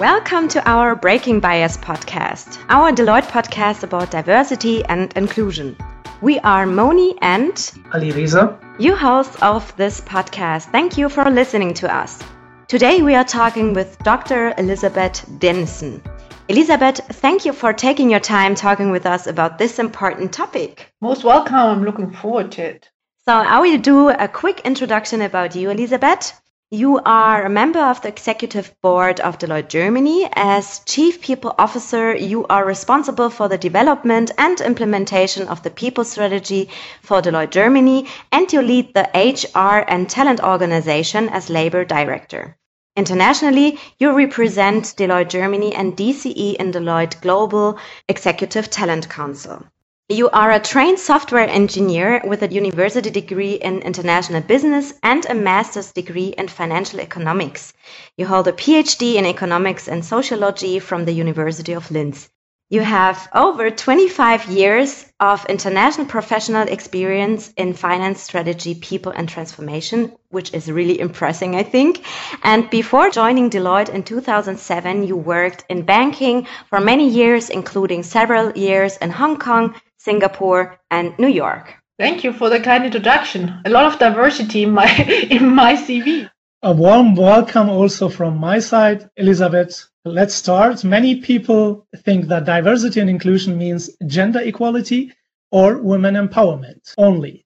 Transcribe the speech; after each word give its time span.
Welcome 0.00 0.46
to 0.50 0.62
our 0.68 0.94
Breaking 0.94 1.40
Bias 1.40 1.76
podcast, 1.76 2.58
our 2.68 2.92
Deloitte 2.92 3.26
podcast 3.26 3.82
about 3.82 4.12
diversity 4.12 4.84
and 4.84 5.12
inclusion. 5.16 5.76
We 6.20 6.38
are 6.38 6.66
Moni 6.66 7.16
and 7.20 7.72
Ali 7.92 8.12
Reza, 8.12 8.58
you 8.78 8.94
hosts 8.94 9.36
of 9.42 9.76
this 9.76 10.00
podcast. 10.00 10.70
Thank 10.70 10.98
you 10.98 11.08
for 11.08 11.28
listening 11.28 11.74
to 11.74 11.92
us. 11.92 12.22
Today 12.68 13.02
we 13.02 13.16
are 13.16 13.24
talking 13.24 13.72
with 13.74 13.98
Dr. 14.04 14.54
Elizabeth 14.56 15.24
Denison. 15.38 16.00
Elizabeth, 16.48 16.98
thank 16.98 17.44
you 17.44 17.52
for 17.52 17.72
taking 17.72 18.08
your 18.08 18.20
time 18.20 18.54
talking 18.54 18.90
with 18.90 19.04
us 19.04 19.26
about 19.26 19.58
this 19.58 19.78
important 19.78 20.32
topic. 20.32 20.92
Most 21.00 21.24
welcome. 21.24 21.56
I'm 21.56 21.84
looking 21.84 22.12
forward 22.12 22.52
to 22.52 22.62
it. 22.62 22.88
So, 23.24 23.32
I 23.32 23.60
will 23.60 23.78
do 23.78 24.08
a 24.08 24.28
quick 24.28 24.60
introduction 24.64 25.22
about 25.22 25.56
you, 25.56 25.70
Elizabeth. 25.70 26.40
You 26.70 27.00
are 27.06 27.46
a 27.46 27.48
member 27.48 27.80
of 27.80 28.02
the 28.02 28.08
executive 28.08 28.74
board 28.82 29.20
of 29.20 29.38
Deloitte 29.38 29.70
Germany. 29.70 30.28
As 30.34 30.80
chief 30.80 31.22
people 31.22 31.54
officer, 31.56 32.14
you 32.14 32.44
are 32.48 32.62
responsible 32.62 33.30
for 33.30 33.48
the 33.48 33.56
development 33.56 34.32
and 34.36 34.60
implementation 34.60 35.48
of 35.48 35.62
the 35.62 35.70
people 35.70 36.04
strategy 36.04 36.68
for 37.00 37.22
Deloitte 37.22 37.52
Germany, 37.52 38.06
and 38.30 38.52
you 38.52 38.60
lead 38.60 38.92
the 38.92 39.08
HR 39.14 39.82
and 39.88 40.10
talent 40.10 40.42
organization 40.42 41.30
as 41.30 41.48
labor 41.48 41.86
director. 41.86 42.58
Internationally, 42.96 43.78
you 43.98 44.12
represent 44.12 44.94
Deloitte 44.94 45.30
Germany 45.30 45.74
and 45.74 45.96
DCE 45.96 46.56
in 46.56 46.70
Deloitte 46.70 47.18
Global 47.22 47.78
Executive 48.10 48.68
Talent 48.68 49.08
Council. 49.08 49.64
You 50.10 50.30
are 50.30 50.50
a 50.50 50.58
trained 50.58 50.98
software 50.98 51.46
engineer 51.46 52.22
with 52.24 52.42
a 52.42 52.48
university 52.48 53.10
degree 53.10 53.56
in 53.56 53.82
international 53.82 54.40
business 54.40 54.94
and 55.02 55.26
a 55.26 55.34
master's 55.34 55.92
degree 55.92 56.28
in 56.28 56.48
financial 56.48 57.00
economics. 57.00 57.74
You 58.16 58.24
hold 58.24 58.48
a 58.48 58.52
PhD 58.52 59.16
in 59.16 59.26
economics 59.26 59.86
and 59.86 60.02
sociology 60.02 60.78
from 60.78 61.04
the 61.04 61.12
University 61.12 61.74
of 61.74 61.90
Linz. 61.90 62.30
You 62.70 62.80
have 62.80 63.28
over 63.34 63.70
25 63.70 64.46
years 64.46 65.06
of 65.20 65.44
international 65.46 66.06
professional 66.06 66.68
experience 66.68 67.52
in 67.56 67.72
finance 67.72 68.22
strategy, 68.22 68.74
people 68.74 69.12
and 69.12 69.28
transformation, 69.28 70.12
which 70.28 70.52
is 70.54 70.70
really 70.70 71.00
impressive, 71.00 71.54
I 71.54 71.62
think. 71.62 72.04
And 72.42 72.68
before 72.70 73.08
joining 73.08 73.48
Deloitte 73.48 73.88
in 73.88 74.02
2007, 74.02 75.06
you 75.06 75.16
worked 75.16 75.64
in 75.68 75.82
banking 75.82 76.46
for 76.68 76.78
many 76.78 77.08
years, 77.08 77.48
including 77.48 78.02
several 78.02 78.52
years 78.52 78.98
in 78.98 79.10
Hong 79.10 79.38
Kong, 79.38 79.74
Singapore, 79.98 80.78
and 80.90 81.18
New 81.18 81.28
York. 81.28 81.74
Thank 81.98 82.24
you 82.24 82.32
for 82.32 82.48
the 82.48 82.60
kind 82.60 82.84
introduction. 82.84 83.60
A 83.64 83.70
lot 83.70 83.86
of 83.92 83.98
diversity 83.98 84.62
in 84.62 84.70
my 84.70 84.86
in 85.30 85.54
my 85.54 85.74
CV. 85.74 86.30
A 86.62 86.72
warm 86.72 87.14
welcome 87.14 87.68
also 87.68 88.08
from 88.08 88.36
my 88.38 88.58
side, 88.58 89.08
Elizabeth. 89.16 89.88
Let's 90.04 90.34
start. 90.34 90.84
Many 90.84 91.20
people 91.20 91.86
think 91.98 92.26
that 92.28 92.46
diversity 92.46 93.00
and 93.00 93.10
inclusion 93.10 93.58
means 93.58 93.90
gender 94.06 94.40
equality 94.40 95.12
or 95.50 95.78
women 95.78 96.14
empowerment 96.14 96.94
only. 96.96 97.44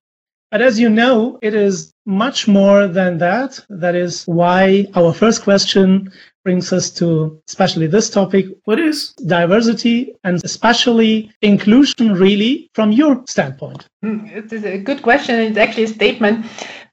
But 0.50 0.60
as 0.60 0.78
you 0.78 0.90
know, 0.90 1.38
it 1.40 1.54
is 1.54 1.94
much 2.04 2.46
more 2.46 2.86
than 2.86 3.18
that. 3.18 3.58
That 3.70 3.94
is 3.94 4.24
why 4.24 4.86
our 4.94 5.14
first 5.14 5.42
question 5.42 6.12
brings 6.44 6.72
us 6.72 6.90
to 6.90 7.40
especially 7.48 7.86
this 7.86 8.10
topic. 8.10 8.46
What 8.64 8.78
is 8.78 9.12
diversity 9.26 10.14
and 10.24 10.40
especially 10.44 11.30
inclusion 11.42 12.14
really 12.14 12.70
from 12.74 12.92
your 12.92 13.22
standpoint? 13.26 13.86
Hmm, 14.02 14.26
it 14.26 14.52
is 14.52 14.64
a 14.64 14.78
good 14.78 15.02
question. 15.02 15.38
It's 15.40 15.58
actually 15.58 15.84
a 15.84 15.88
statement 15.88 16.46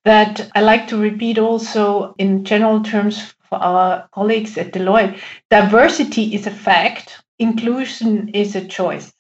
that 0.06 0.50
I 0.56 0.62
like 0.62 0.88
to 0.90 0.98
repeat 0.98 1.38
also 1.38 2.16
in 2.18 2.46
general 2.46 2.82
terms 2.84 3.34
for 3.50 3.58
our 3.58 4.08
colleagues 4.12 4.58
at 4.58 4.74
Deloitte. 4.74 5.20
Diversity 5.50 6.36
is 6.36 6.48
a 6.48 6.52
fact, 6.52 7.22
inclusion 7.40 8.30
is 8.30 8.56
a 8.56 8.66
choice. 8.66 9.12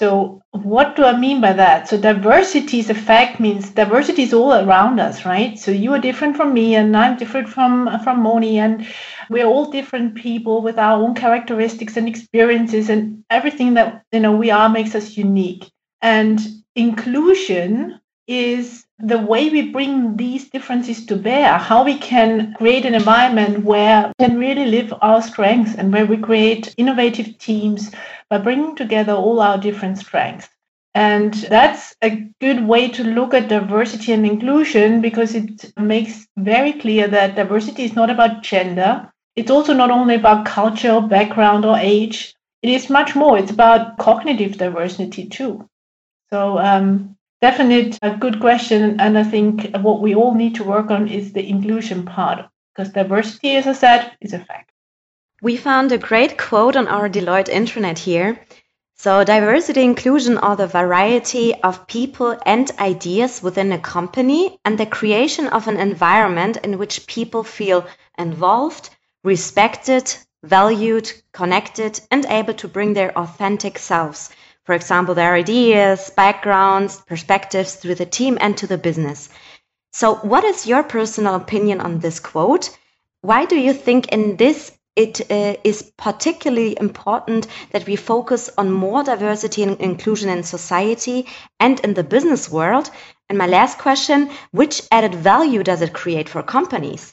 So, 0.00 0.40
what 0.52 0.96
do 0.96 1.04
I 1.04 1.14
mean 1.14 1.42
by 1.42 1.52
that? 1.52 1.86
So, 1.86 2.00
diversity 2.00 2.78
is 2.78 2.88
a 2.88 2.94
fact 2.94 3.38
means 3.38 3.68
diversity 3.68 4.22
is 4.22 4.32
all 4.32 4.54
around 4.54 4.98
us, 4.98 5.26
right? 5.26 5.58
So, 5.58 5.72
you 5.72 5.92
are 5.92 5.98
different 5.98 6.38
from 6.38 6.54
me, 6.54 6.74
and 6.74 6.96
I'm 6.96 7.18
different 7.18 7.50
from 7.50 8.00
from 8.02 8.22
Moni, 8.22 8.58
and 8.58 8.86
we're 9.28 9.44
all 9.44 9.70
different 9.70 10.14
people 10.14 10.62
with 10.62 10.78
our 10.78 10.98
own 11.02 11.14
characteristics 11.14 11.98
and 11.98 12.08
experiences, 12.08 12.88
and 12.88 13.24
everything 13.28 13.74
that 13.74 14.02
you 14.10 14.20
know 14.20 14.34
we 14.34 14.50
are 14.50 14.70
makes 14.70 14.94
us 14.94 15.18
unique. 15.18 15.70
And 16.00 16.40
inclusion 16.74 18.00
is 18.26 18.86
the 19.02 19.18
way 19.18 19.48
we 19.50 19.70
bring 19.70 20.16
these 20.16 20.50
differences 20.50 21.06
to 21.06 21.16
bear, 21.16 21.58
how 21.58 21.84
we 21.84 21.96
can 21.98 22.54
create 22.54 22.84
an 22.84 22.94
environment 22.94 23.64
where 23.64 24.12
we 24.18 24.26
can 24.26 24.38
really 24.38 24.66
live 24.66 24.92
our 25.00 25.22
strengths 25.22 25.74
and 25.74 25.92
where 25.92 26.06
we 26.06 26.16
create 26.16 26.74
innovative 26.76 27.38
teams 27.38 27.90
by 28.28 28.38
bringing 28.38 28.76
together 28.76 29.12
all 29.12 29.40
our 29.40 29.58
different 29.58 29.98
strengths. 29.98 30.48
And 30.94 31.32
that's 31.34 31.94
a 32.02 32.26
good 32.40 32.66
way 32.66 32.88
to 32.88 33.04
look 33.04 33.32
at 33.32 33.48
diversity 33.48 34.12
and 34.12 34.26
inclusion 34.26 35.00
because 35.00 35.34
it 35.34 35.72
makes 35.78 36.26
very 36.36 36.72
clear 36.72 37.06
that 37.08 37.36
diversity 37.36 37.84
is 37.84 37.94
not 37.94 38.10
about 38.10 38.42
gender. 38.42 39.10
It's 39.36 39.50
also 39.50 39.72
not 39.72 39.90
only 39.90 40.16
about 40.16 40.46
culture, 40.46 41.00
background, 41.00 41.64
or 41.64 41.76
age. 41.78 42.34
It 42.62 42.70
is 42.70 42.90
much 42.90 43.14
more. 43.14 43.38
It's 43.38 43.52
about 43.52 43.98
cognitive 43.98 44.58
diversity 44.58 45.26
too. 45.26 45.68
So 46.30 46.58
um, 46.58 47.16
Definite 47.40 47.98
a 48.02 48.16
good 48.16 48.38
question. 48.38 49.00
And 49.00 49.16
I 49.16 49.24
think 49.24 49.74
what 49.76 50.02
we 50.02 50.14
all 50.14 50.34
need 50.34 50.56
to 50.56 50.64
work 50.64 50.90
on 50.90 51.08
is 51.08 51.32
the 51.32 51.48
inclusion 51.48 52.04
part 52.04 52.46
because 52.74 52.92
diversity, 52.92 53.56
as 53.56 53.66
I 53.66 53.72
said, 53.72 54.12
is 54.20 54.34
a 54.34 54.38
fact. 54.38 54.70
We 55.42 55.56
found 55.56 55.90
a 55.90 55.98
great 55.98 56.36
quote 56.36 56.76
on 56.76 56.86
our 56.86 57.08
Deloitte 57.08 57.48
intranet 57.48 57.96
here. 57.96 58.38
So, 58.96 59.24
diversity 59.24 59.82
inclusion 59.82 60.36
are 60.36 60.56
the 60.56 60.66
variety 60.66 61.54
of 61.62 61.86
people 61.86 62.38
and 62.44 62.70
ideas 62.78 63.42
within 63.42 63.72
a 63.72 63.78
company 63.78 64.58
and 64.66 64.76
the 64.76 64.84
creation 64.84 65.46
of 65.46 65.66
an 65.66 65.78
environment 65.78 66.58
in 66.58 66.76
which 66.76 67.06
people 67.06 67.42
feel 67.42 67.86
involved, 68.18 68.90
respected, 69.24 70.14
valued, 70.42 71.10
connected, 71.32 71.98
and 72.10 72.26
able 72.26 72.52
to 72.52 72.68
bring 72.68 72.92
their 72.92 73.16
authentic 73.18 73.78
selves 73.78 74.28
for 74.70 74.76
example, 74.76 75.16
their 75.16 75.34
ideas, 75.34 76.12
backgrounds, 76.16 77.02
perspectives 77.08 77.74
through 77.74 77.96
the 77.96 78.06
team 78.06 78.38
and 78.40 78.56
to 78.56 78.68
the 78.68 78.78
business. 78.78 79.28
So, 79.92 80.14
what 80.14 80.44
is 80.44 80.64
your 80.64 80.84
personal 80.84 81.34
opinion 81.34 81.80
on 81.80 81.98
this 81.98 82.20
quote? 82.20 82.70
Why 83.20 83.46
do 83.46 83.56
you 83.56 83.72
think 83.72 84.12
in 84.12 84.36
this 84.36 84.70
it 84.94 85.28
uh, 85.28 85.56
is 85.64 85.90
particularly 85.96 86.76
important 86.78 87.48
that 87.72 87.84
we 87.88 87.96
focus 87.96 88.48
on 88.56 88.70
more 88.70 89.02
diversity 89.02 89.64
and 89.64 89.76
inclusion 89.80 90.30
in 90.30 90.44
society 90.44 91.26
and 91.58 91.80
in 91.80 91.94
the 91.94 92.04
business 92.04 92.48
world? 92.48 92.92
And 93.28 93.36
my 93.38 93.48
last 93.48 93.76
question 93.78 94.30
which 94.52 94.82
added 94.92 95.16
value 95.16 95.64
does 95.64 95.82
it 95.82 95.92
create 95.92 96.28
for 96.28 96.44
companies? 96.44 97.12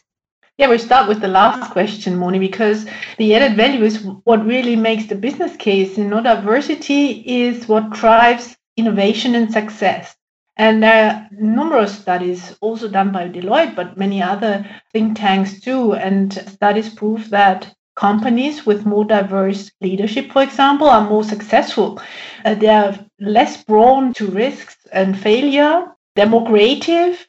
Yeah, 0.57 0.67
we'll 0.69 0.79
start 0.79 1.07
with 1.07 1.21
the 1.21 1.27
last 1.27 1.71
question, 1.71 2.17
Moni, 2.17 2.39
because 2.39 2.85
the 3.17 3.35
added 3.35 3.55
value 3.55 3.83
is 3.83 4.01
what 4.23 4.43
really 4.45 4.75
makes 4.75 5.05
the 5.05 5.15
business 5.15 5.55
case. 5.55 5.97
You 5.97 6.05
know, 6.05 6.21
diversity 6.21 7.23
is 7.45 7.67
what 7.67 7.91
drives 7.91 8.57
innovation 8.75 9.35
and 9.35 9.51
success. 9.51 10.15
And 10.57 10.81
there 10.81 11.11
are 11.11 11.27
numerous 11.31 11.99
studies 11.99 12.55
also 12.61 12.87
done 12.89 13.11
by 13.11 13.29
Deloitte, 13.29 13.75
but 13.75 13.97
many 13.97 14.21
other 14.21 14.65
think 14.91 15.17
tanks 15.17 15.59
too. 15.61 15.93
And 15.93 16.33
studies 16.33 16.89
prove 16.93 17.29
that 17.29 17.71
companies 17.95 18.65
with 18.65 18.85
more 18.85 19.05
diverse 19.05 19.71
leadership, 19.81 20.31
for 20.31 20.41
example, 20.41 20.87
are 20.89 21.07
more 21.07 21.23
successful. 21.23 22.01
Uh, 22.43 22.55
they 22.55 22.67
are 22.67 22.97
less 23.19 23.63
prone 23.63 24.13
to 24.15 24.27
risks 24.27 24.75
and 24.91 25.17
failure. 25.19 25.85
They're 26.15 26.25
more 26.25 26.45
creative 26.47 27.26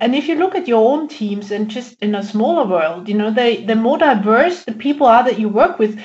and 0.00 0.14
if 0.14 0.28
you 0.28 0.34
look 0.34 0.54
at 0.54 0.68
your 0.68 0.92
own 0.92 1.08
teams 1.08 1.50
and 1.50 1.70
just 1.70 1.96
in 2.02 2.14
a 2.14 2.22
smaller 2.22 2.66
world, 2.66 3.08
you 3.08 3.14
know, 3.14 3.30
they 3.30 3.64
the 3.64 3.76
more 3.76 3.98
diverse 3.98 4.64
the 4.64 4.72
people 4.72 5.06
are 5.06 5.24
that 5.24 5.38
you 5.38 5.48
work 5.48 5.78
with, 5.78 6.00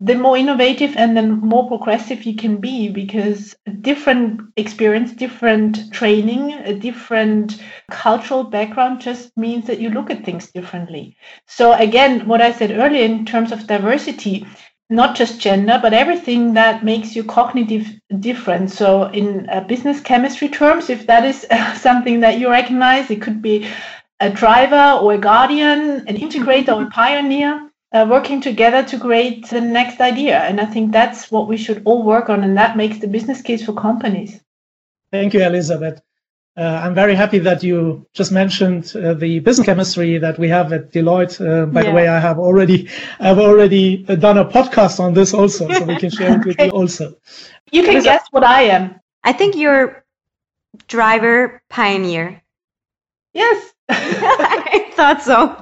the 0.00 0.14
more 0.14 0.36
innovative 0.36 0.96
and 0.96 1.16
then 1.16 1.40
more 1.40 1.68
progressive 1.68 2.24
you 2.24 2.34
can 2.36 2.56
be 2.56 2.88
because 2.88 3.54
different 3.80 4.40
experience, 4.56 5.12
different 5.12 5.92
training, 5.92 6.52
a 6.52 6.74
different 6.74 7.62
cultural 7.90 8.44
background 8.44 9.00
just 9.00 9.36
means 9.36 9.66
that 9.66 9.80
you 9.80 9.90
look 9.90 10.10
at 10.10 10.24
things 10.24 10.50
differently. 10.50 11.16
So 11.46 11.72
again, 11.74 12.26
what 12.26 12.42
I 12.42 12.52
said 12.52 12.72
earlier 12.72 13.04
in 13.04 13.24
terms 13.24 13.52
of 13.52 13.66
diversity, 13.66 14.46
not 14.90 15.16
just 15.16 15.40
gender, 15.40 15.78
but 15.80 15.94
everything 15.94 16.54
that 16.54 16.84
makes 16.84 17.16
you 17.16 17.24
cognitive 17.24 17.86
different. 18.20 18.70
So, 18.70 19.04
in 19.04 19.48
uh, 19.48 19.60
business 19.60 20.00
chemistry 20.00 20.48
terms, 20.48 20.90
if 20.90 21.06
that 21.06 21.24
is 21.24 21.46
uh, 21.50 21.74
something 21.88 22.20
that 22.20 22.38
you 22.38 22.50
recognize, 22.50 23.10
it 23.10 23.22
could 23.22 23.40
be 23.40 23.66
a 24.20 24.30
driver 24.30 25.00
or 25.00 25.14
a 25.14 25.18
guardian, 25.18 26.06
an 26.06 26.16
integrator 26.16 26.74
or 26.74 26.82
a 26.84 26.90
pioneer. 26.90 27.70
Uh, 27.92 28.04
working 28.10 28.40
together 28.40 28.82
to 28.82 28.98
create 28.98 29.48
the 29.50 29.60
next 29.60 30.00
idea. 30.00 30.40
And 30.40 30.60
I 30.60 30.64
think 30.64 30.90
that's 30.90 31.30
what 31.30 31.46
we 31.46 31.56
should 31.56 31.80
all 31.84 32.02
work 32.02 32.28
on, 32.28 32.42
and 32.42 32.58
that 32.58 32.76
makes 32.76 32.98
the 32.98 33.06
business 33.06 33.40
case 33.40 33.64
for 33.64 33.72
companies. 33.72 34.40
Thank 35.12 35.32
you, 35.32 35.40
Elizabeth. 35.40 36.02
Uh, 36.56 36.82
I'm 36.84 36.94
very 36.94 37.16
happy 37.16 37.40
that 37.40 37.64
you 37.64 38.06
just 38.12 38.30
mentioned 38.30 38.92
uh, 38.94 39.14
the 39.14 39.40
business 39.40 39.66
chemistry 39.66 40.18
that 40.18 40.38
we 40.38 40.48
have 40.48 40.72
at 40.72 40.92
Deloitte. 40.92 41.40
Uh, 41.40 41.66
by 41.66 41.82
yeah. 41.82 41.90
the 41.90 41.94
way, 41.96 42.06
I 42.06 42.20
have 42.20 42.38
already, 42.38 42.88
I've 43.18 43.40
already 43.40 44.04
done 44.04 44.38
a 44.38 44.44
podcast 44.44 45.00
on 45.00 45.14
this 45.14 45.34
also, 45.34 45.68
so 45.72 45.84
we 45.84 45.96
can 45.96 46.10
share 46.18 46.38
it 46.38 46.46
with 46.46 46.60
you 46.60 46.70
also. 46.70 47.16
You 47.72 47.82
can 47.82 48.02
guess 48.04 48.28
what 48.30 48.44
I 48.44 48.62
am. 48.62 49.00
I 49.24 49.32
think 49.32 49.56
you're 49.56 50.04
driver 50.86 51.62
pioneer. 51.70 52.42
Yes, 53.32 53.72
I 53.88 54.92
thought 54.94 55.22
so. 55.22 55.56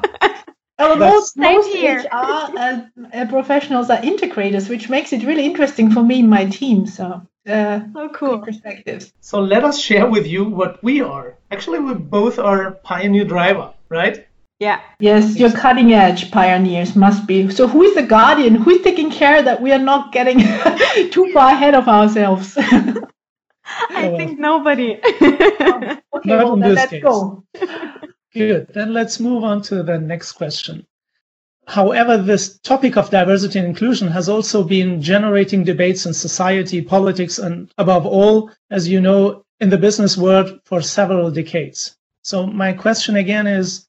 Well, 0.79 0.97
most, 0.97 1.37
most 1.37 1.75
HR 1.75 2.07
uh, 2.11 2.81
uh, 3.15 3.27
professionals 3.27 3.89
are 3.89 3.99
integrators, 3.99 4.69
which 4.69 4.89
makes 4.89 5.13
it 5.13 5.25
really 5.25 5.45
interesting 5.45 5.91
for 5.91 6.03
me 6.03 6.21
and 6.21 6.31
my 6.31 6.47
team. 6.47 6.87
So, 6.87 7.27
uh, 7.49 7.81
so 7.93 8.09
cool 8.11 8.39
perspectives. 8.39 9.13
So 9.21 9.41
let 9.41 9.65
us 9.65 9.81
share 9.81 10.09
with 10.09 10.27
you 10.27 10.45
what 10.45 10.83
we 10.83 11.01
are. 11.01 11.37
Actually, 11.51 11.81
we 11.81 11.95
both 11.95 12.39
are 12.39 12.73
pioneer 12.85 13.25
driver, 13.25 13.75
right? 13.89 14.27
Yeah. 14.61 14.81
Yes, 15.01 15.37
your 15.37 15.51
cutting 15.51 15.93
edge 15.93 16.31
pioneers 16.31 16.95
must 16.95 17.27
be. 17.27 17.51
So 17.51 17.67
who 17.67 17.83
is 17.83 17.97
the 17.97 18.05
guardian? 18.05 18.55
Who 18.55 18.71
is 18.71 18.83
taking 18.83 19.11
care 19.11 19.43
that 19.43 19.61
we 19.61 19.73
are 19.73 19.79
not 19.79 20.13
getting 20.13 20.39
too 21.11 21.33
far 21.33 21.51
ahead 21.51 21.75
of 21.75 21.89
ourselves? 21.89 22.57
I 23.91 24.15
think 24.17 24.39
nobody. 24.39 25.01
okay, 25.05 25.99
not 26.25 26.45
well, 26.45 26.57
then 26.57 26.75
let's 26.75 26.91
case. 26.91 27.03
go. 27.03 27.45
Good. 28.33 28.69
Then 28.73 28.93
let's 28.93 29.19
move 29.19 29.43
on 29.43 29.63
to 29.63 29.83
the 29.83 29.99
next 29.99 30.33
question. 30.33 30.87
However, 31.67 32.17
this 32.19 32.59
topic 32.59 32.97
of 32.97 33.11
diversity 33.11 33.59
and 33.59 33.69
inclusion 33.69 34.09
has 34.09 34.29
also 34.29 34.65
been 34.65 35.01
generating 35.01 35.65
debates 35.65 36.07
in 36.07 36.13
society, 36.13 36.83
politics, 36.83 37.39
and 37.39 37.71
above 37.79 38.05
all, 38.05 38.51
as 38.71 38.89
you 38.89 39.01
know, 39.01 39.45
in 39.61 39.71
the 39.71 39.79
business 39.79 40.17
world 40.17 40.61
for 40.65 40.83
several 40.83 41.31
decades. 41.31 41.97
So 42.23 42.47
my 42.47 42.73
question 42.73 43.17
again 43.17 43.47
is, 43.47 43.87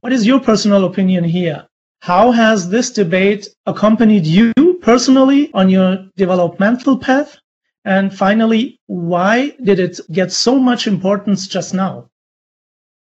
what 0.00 0.12
is 0.12 0.26
your 0.26 0.40
personal 0.40 0.84
opinion 0.84 1.24
here? 1.24 1.66
How 2.00 2.30
has 2.30 2.68
this 2.68 2.90
debate 2.90 3.48
accompanied 3.66 4.26
you 4.26 4.52
personally 4.80 5.50
on 5.52 5.68
your 5.68 6.06
developmental 6.16 6.98
path? 6.98 7.36
And 7.84 8.16
finally, 8.16 8.78
why 8.86 9.56
did 9.62 9.78
it 9.78 10.00
get 10.12 10.32
so 10.32 10.58
much 10.58 10.86
importance 10.86 11.48
just 11.48 11.74
now? 11.74 12.09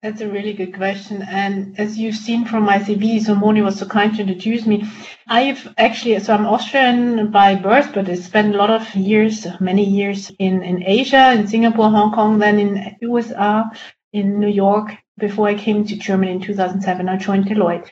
That's 0.01 0.21
a 0.21 0.29
really 0.29 0.53
good 0.53 0.77
question. 0.77 1.23
And 1.23 1.75
as 1.77 1.99
you've 1.99 2.15
seen 2.15 2.45
from 2.45 2.63
my 2.63 2.79
CV, 2.79 3.21
so 3.21 3.35
Moni 3.35 3.63
was 3.63 3.81
so 3.81 3.87
kind 3.87 4.15
to 4.15 4.23
introduce 4.23 4.65
me. 4.65 4.85
I've 5.27 5.75
actually, 5.77 6.21
so 6.21 6.35
I'm 6.35 6.47
Austrian 6.47 7.33
by 7.33 7.57
birth, 7.57 7.93
but 7.93 8.09
I 8.09 8.15
spent 8.15 8.55
a 8.55 8.59
lot 8.59 8.71
of 8.71 8.95
years, 8.95 9.45
many 9.59 9.85
years 9.85 10.31
in, 10.39 10.63
in 10.63 10.85
Asia, 10.85 11.33
in 11.33 11.49
Singapore, 11.49 11.91
Hong 11.91 12.13
Kong, 12.13 12.39
then 12.39 12.61
in 12.61 12.97
USA, 13.01 13.65
in 14.13 14.39
New 14.39 14.49
York, 14.49 14.95
before 15.19 15.49
I 15.49 15.57
came 15.57 15.85
to 15.87 15.97
Germany 15.97 16.31
in 16.31 16.41
2007. 16.43 17.09
I 17.09 17.17
joined 17.17 17.47
Deloitte. 17.47 17.91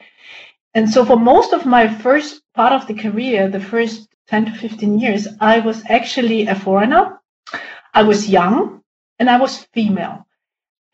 And 0.74 0.88
so 0.88 1.04
for 1.04 1.16
most 1.16 1.52
of 1.52 1.66
my 1.66 1.92
first 1.92 2.40
part 2.54 2.72
of 2.72 2.86
the 2.86 2.94
career, 2.94 3.48
the 3.48 3.58
first 3.58 4.08
10 4.28 4.44
to 4.44 4.52
15 4.52 5.00
years, 5.00 5.26
I 5.40 5.58
was 5.58 5.82
actually 5.88 6.46
a 6.46 6.54
foreigner. 6.54 7.20
I 7.92 8.04
was 8.04 8.28
young 8.28 8.82
and 9.18 9.28
I 9.28 9.40
was 9.40 9.66
female. 9.74 10.24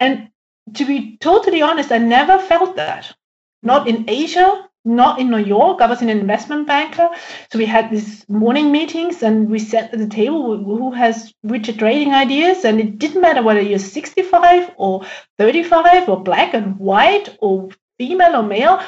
And 0.01 0.31
to 0.75 0.85
be 0.85 1.17
totally 1.19 1.63
honest, 1.63 1.93
I 1.93 1.99
never 1.99 2.39
felt 2.39 2.77
that. 2.77 3.15
Not 3.63 3.89
in 3.89 4.05
Asia, 4.09 4.69
not 4.85 5.21
in 5.21 5.31
New 5.31 5.39
York. 5.39 5.81
I 5.81 5.87
was 5.87 6.03
an 6.03 6.09
investment 6.09 6.67
banker. 6.67 7.09
So 7.53 7.59
we 7.59 7.67
had 7.67 7.91
these 7.91 8.29
morning 8.29 8.73
meetings 8.73 9.23
and 9.23 9.49
we 9.49 9.59
sat 9.59 9.93
at 9.93 9.99
the 9.99 10.09
table 10.09 10.57
who 10.57 10.93
has 10.93 11.33
which 11.43 11.77
trading 11.77 12.13
ideas. 12.13 12.65
And 12.65 12.81
it 12.81 12.99
didn't 12.99 13.21
matter 13.21 13.43
whether 13.43 13.61
you're 13.61 13.79
65 13.79 14.73
or 14.77 15.05
35 15.39 16.09
or 16.09 16.23
black 16.23 16.55
and 16.55 16.77
white 16.79 17.37
or 17.41 17.69
female 17.99 18.37
or 18.37 18.43
male. 18.43 18.83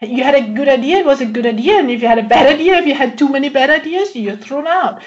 You 0.00 0.22
had 0.22 0.34
a 0.34 0.52
good 0.52 0.68
idea, 0.68 0.98
it 0.98 1.06
was 1.06 1.20
a 1.20 1.26
good 1.26 1.46
idea. 1.46 1.78
And 1.78 1.90
if 1.90 2.02
you 2.02 2.08
had 2.08 2.18
a 2.18 2.28
bad 2.28 2.46
idea, 2.46 2.78
if 2.78 2.86
you 2.86 2.94
had 2.94 3.18
too 3.18 3.28
many 3.28 3.48
bad 3.48 3.70
ideas, 3.70 4.14
you're 4.14 4.36
thrown 4.36 4.66
out. 4.66 5.02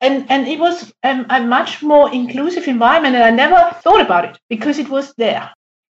And, 0.00 0.30
and 0.30 0.46
it 0.46 0.60
was 0.60 0.92
um, 1.02 1.26
a 1.28 1.40
much 1.40 1.82
more 1.82 2.12
inclusive 2.12 2.68
environment. 2.68 3.16
And 3.16 3.24
I 3.24 3.30
never 3.30 3.74
thought 3.80 4.00
about 4.00 4.26
it 4.26 4.38
because 4.48 4.78
it 4.78 4.88
was 4.88 5.12
there. 5.16 5.50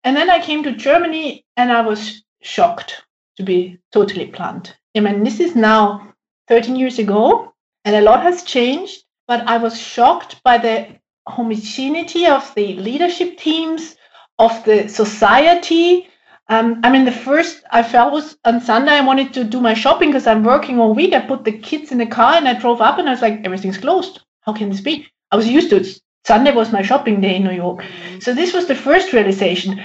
And 0.03 0.15
then 0.15 0.30
I 0.30 0.39
came 0.39 0.63
to 0.63 0.71
Germany 0.71 1.45
and 1.57 1.71
I 1.71 1.81
was 1.81 2.24
shocked, 2.42 3.03
to 3.38 3.44
be 3.44 3.80
totally 3.92 4.25
blunt. 4.25 4.75
I 4.95 5.00
mean, 5.00 5.24
this 5.24 5.39
is 5.39 5.56
now 5.56 6.13
13 6.48 6.75
years 6.75 7.00
ago 7.00 7.53
and 7.86 7.95
a 7.95 8.01
lot 8.01 8.24
has 8.24 8.44
changed, 8.44 9.03
but 9.27 9.48
I 9.48 9.57
was 9.57 9.80
shocked 9.80 10.42
by 10.44 10.57
the 10.57 10.88
homogeneity 11.27 12.25
of 12.25 12.53
the 12.56 12.75
leadership 12.75 13.38
teams, 13.38 13.95
of 14.39 14.63
the 14.65 14.88
society. 14.88 16.07
Um, 16.50 16.81
I 16.83 16.92
mean, 16.92 17.06
the 17.06 17.12
first 17.12 17.63
I 17.71 17.83
felt 17.83 18.12
was 18.12 18.38
on 18.44 18.59
Sunday, 18.59 18.94
I 18.94 19.06
wanted 19.06 19.33
to 19.36 19.44
do 19.44 19.62
my 19.62 19.74
shopping 19.74 20.09
because 20.09 20.27
I'm 20.27 20.44
working 20.44 20.80
all 20.80 20.94
week. 20.94 21.13
I 21.13 21.21
put 21.21 21.45
the 21.45 21.57
kids 21.57 21.92
in 21.92 22.00
the 22.00 22.06
car 22.07 22.33
and 22.33 22.48
I 22.48 22.59
drove 22.59 22.81
up 22.81 22.98
and 22.98 23.07
I 23.07 23.12
was 23.12 23.21
like, 23.21 23.42
everything's 23.45 23.77
closed. 23.77 24.21
How 24.42 24.53
can 24.53 24.69
this 24.69 24.81
be? 24.81 25.07
I 25.31 25.36
was 25.36 25.48
used 25.48 25.69
to 25.69 25.77
it. 25.77 26.01
Sunday 26.25 26.53
was 26.53 26.71
my 26.71 26.81
shopping 26.81 27.21
day 27.21 27.35
in 27.35 27.44
New 27.44 27.51
York. 27.51 27.79
Mm-hmm. 27.79 28.19
So 28.19 28.33
this 28.33 28.53
was 28.53 28.68
the 28.68 28.75
first 28.75 29.13
realization. 29.13 29.81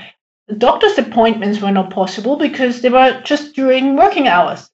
Doctor's 0.59 0.99
appointments 0.99 1.61
were 1.61 1.73
not 1.73 1.91
possible 1.91 2.37
because 2.37 2.81
they 2.81 2.91
were 2.91 3.21
just 3.25 3.55
during 3.55 3.97
working 3.97 4.29
hours. 4.29 4.71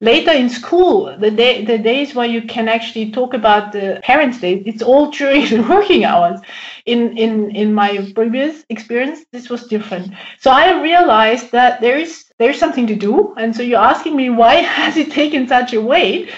Later 0.00 0.32
in 0.32 0.48
school, 0.48 1.16
the 1.16 1.30
day 1.30 1.64
the 1.64 1.78
days 1.78 2.12
where 2.12 2.26
you 2.26 2.42
can 2.42 2.68
actually 2.68 3.12
talk 3.12 3.34
about 3.34 3.70
the 3.70 4.00
parents' 4.02 4.40
day, 4.40 4.54
it's 4.66 4.82
all 4.82 5.12
during 5.12 5.46
the 5.48 5.62
working 5.62 6.04
hours. 6.04 6.40
In 6.86 7.16
in 7.16 7.54
in 7.54 7.72
my 7.72 8.10
previous 8.12 8.64
experience, 8.68 9.20
this 9.30 9.48
was 9.48 9.68
different. 9.68 10.12
So 10.40 10.50
I 10.50 10.82
realized 10.82 11.52
that 11.52 11.80
there 11.80 11.98
is 11.98 12.24
there's 12.38 12.58
something 12.58 12.88
to 12.88 12.96
do. 12.96 13.32
And 13.36 13.54
so 13.54 13.62
you're 13.62 13.88
asking 13.92 14.16
me 14.16 14.28
why 14.30 14.54
has 14.78 14.96
it 14.96 15.12
taken 15.12 15.46
such 15.46 15.72
a 15.72 15.80
weight? 15.80 16.30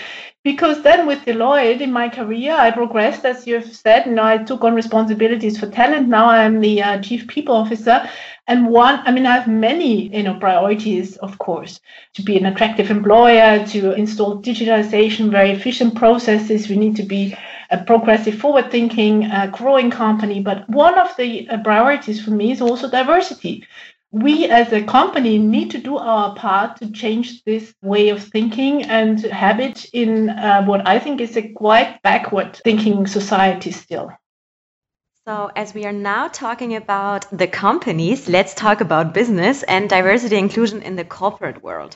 Because 0.45 0.83
then 0.83 1.07
with 1.07 1.25
Deloitte 1.25 1.81
in 1.81 1.91
my 1.91 2.11
career, 2.11 2.55
I 2.55 2.71
progressed, 2.71 3.25
as 3.25 3.47
you've 3.47 3.75
said, 3.75 4.07
and 4.07 4.21
I 4.21 4.45
took 4.45 4.63
on 4.63 4.75
responsibilities 4.75 5.59
for 5.59 5.71
talent. 5.71 6.09
Now 6.09 6.29
I'm 6.29 6.61
the 6.61 6.83
uh, 6.83 7.01
chief 7.01 7.27
people 7.27 7.57
officer. 7.57 8.07
And 8.47 8.69
one, 8.69 9.01
I 9.05 9.11
mean, 9.11 9.25
I 9.25 9.37
have 9.39 9.49
many, 9.49 10.15
you 10.15 10.23
know, 10.23 10.35
priorities, 10.35 11.17
of 11.17 11.39
course, 11.39 11.81
to 12.13 12.23
be 12.23 12.37
an 12.37 12.45
attractive 12.45 12.91
employer, 12.91 13.67
to 13.69 13.93
install 13.93 14.43
digitalization, 14.43 15.31
very 15.31 15.51
efficient 15.51 15.95
processes. 15.95 16.69
We 16.69 16.77
need 16.77 16.97
to 16.97 17.05
be 17.05 17.35
a 17.71 17.79
progressive, 17.79 18.39
forward 18.39 18.71
thinking, 18.71 19.25
uh, 19.25 19.47
growing 19.47 19.91
company. 19.91 20.43
But 20.43 20.69
one 20.69 20.99
of 20.99 21.17
the 21.17 21.49
uh, 21.49 21.63
priorities 21.63 22.23
for 22.23 22.33
me 22.33 22.53
is 22.53 22.61
also 22.61 22.91
diversity 22.91 23.67
we 24.15 24.47
as 24.47 24.73
a 24.73 24.81
company 24.81 25.39
need 25.39 25.73
to 25.73 25.79
do 25.79 25.97
our 25.97 26.37
part 26.37 26.77
to 26.77 26.93
change 26.93 27.43
this 27.43 27.75
way 27.83 28.11
of 28.11 28.23
thinking 28.23 28.85
and 28.85 29.21
habit 29.21 29.87
in 29.93 30.31
uh, 30.31 30.65
what 30.65 30.87
I 30.87 31.01
think 31.01 31.21
is 31.21 31.37
a 31.37 31.53
quite 31.53 32.01
backward 32.03 32.55
thinking 32.63 33.09
society 33.09 33.73
still. 33.73 34.13
So, 35.27 35.51
as 35.57 35.75
we 35.75 35.85
are 35.85 35.93
now 35.93 36.29
talking 36.29 36.77
about 36.77 37.27
the 37.37 37.49
companies, 37.49 38.29
let's 38.29 38.55
talk 38.55 38.81
about 38.81 39.15
business 39.15 39.65
and 39.65 39.91
diversity 39.91 40.37
inclusion 40.37 40.83
in 40.83 40.95
the 40.95 41.05
corporate 41.05 41.65
world. 41.65 41.95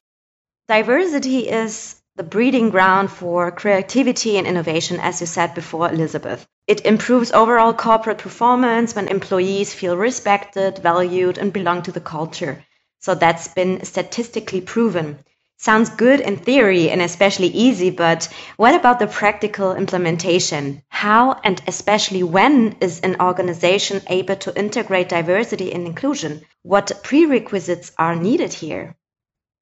Diversity 0.66 1.49
is 1.49 1.98
the 2.19 2.25
breeding 2.25 2.69
ground 2.69 3.13
for 3.13 3.53
creativity 3.53 4.37
and 4.39 4.47
innovation, 4.47 4.99
as 4.99 5.21
you 5.21 5.27
said 5.27 5.55
before, 5.55 5.89
Elizabeth. 5.89 6.45
It 6.67 6.85
improves 6.85 7.31
overall 7.31 7.73
corporate 7.73 8.19
performance 8.19 8.97
when 8.97 9.07
employees 9.07 9.73
feel 9.73 9.97
respected, 9.97 10.79
valued, 10.79 11.39
and 11.39 11.53
belong 11.53 11.83
to 11.83 11.93
the 11.93 12.01
culture. 12.01 12.65
So 12.99 13.15
that's 13.15 13.47
been 13.47 13.85
statistically 13.85 14.61
proven. 14.61 15.21
Sounds 15.59 15.91
good 15.91 16.19
in 16.19 16.39
theory 16.39 16.91
and 16.91 17.01
especially 17.01 17.49
easy, 17.49 17.91
but 17.91 18.29
what 18.57 18.75
about 18.75 18.99
the 18.99 19.07
practical 19.07 19.77
implementation? 19.77 20.83
How 20.89 21.41
and 21.45 21.63
especially 21.69 22.25
when 22.25 22.79
is 22.81 22.99
an 23.01 23.21
organization 23.21 24.03
able 24.09 24.37
to 24.37 24.59
integrate 24.59 25.09
diversity 25.09 25.73
and 25.73 25.87
inclusion? 25.87 26.45
What 26.63 27.01
prerequisites 27.05 27.93
are 27.97 28.17
needed 28.17 28.53
here? 28.53 28.97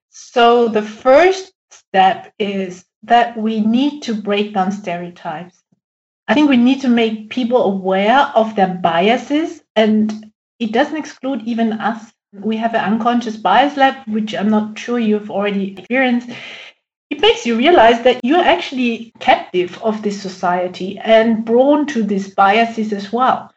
So, 0.08 0.68
the 0.68 0.80
first 0.80 1.52
step 1.78 2.32
is 2.38 2.84
that 3.02 3.36
we 3.36 3.60
need 3.60 4.02
to 4.02 4.14
break 4.14 4.54
down 4.54 4.72
stereotypes. 4.72 5.62
I 6.28 6.34
think 6.34 6.48
we 6.48 6.56
need 6.56 6.80
to 6.80 6.88
make 6.88 7.30
people 7.30 7.62
aware 7.64 8.32
of 8.34 8.56
their 8.56 8.74
biases, 8.82 9.62
and 9.76 10.32
it 10.58 10.72
doesn't 10.72 10.96
exclude 10.96 11.42
even 11.42 11.74
us. 11.74 12.12
We 12.32 12.56
have 12.56 12.74
an 12.74 12.84
unconscious 12.92 13.36
bias 13.36 13.76
lab, 13.76 13.96
which 14.08 14.34
I'm 14.34 14.50
not 14.50 14.78
sure 14.78 14.98
you've 14.98 15.30
already 15.30 15.72
experienced. 15.72 16.28
It 17.10 17.20
makes 17.20 17.46
you 17.46 17.56
realize 17.56 18.02
that 18.02 18.24
you're 18.24 18.44
actually 18.44 19.12
captive 19.20 19.80
of 19.82 20.02
this 20.02 20.20
society 20.20 20.98
and 20.98 21.46
prone 21.46 21.86
to 21.86 22.02
these 22.02 22.34
biases 22.34 22.92
as 22.92 23.12
well. 23.12 23.52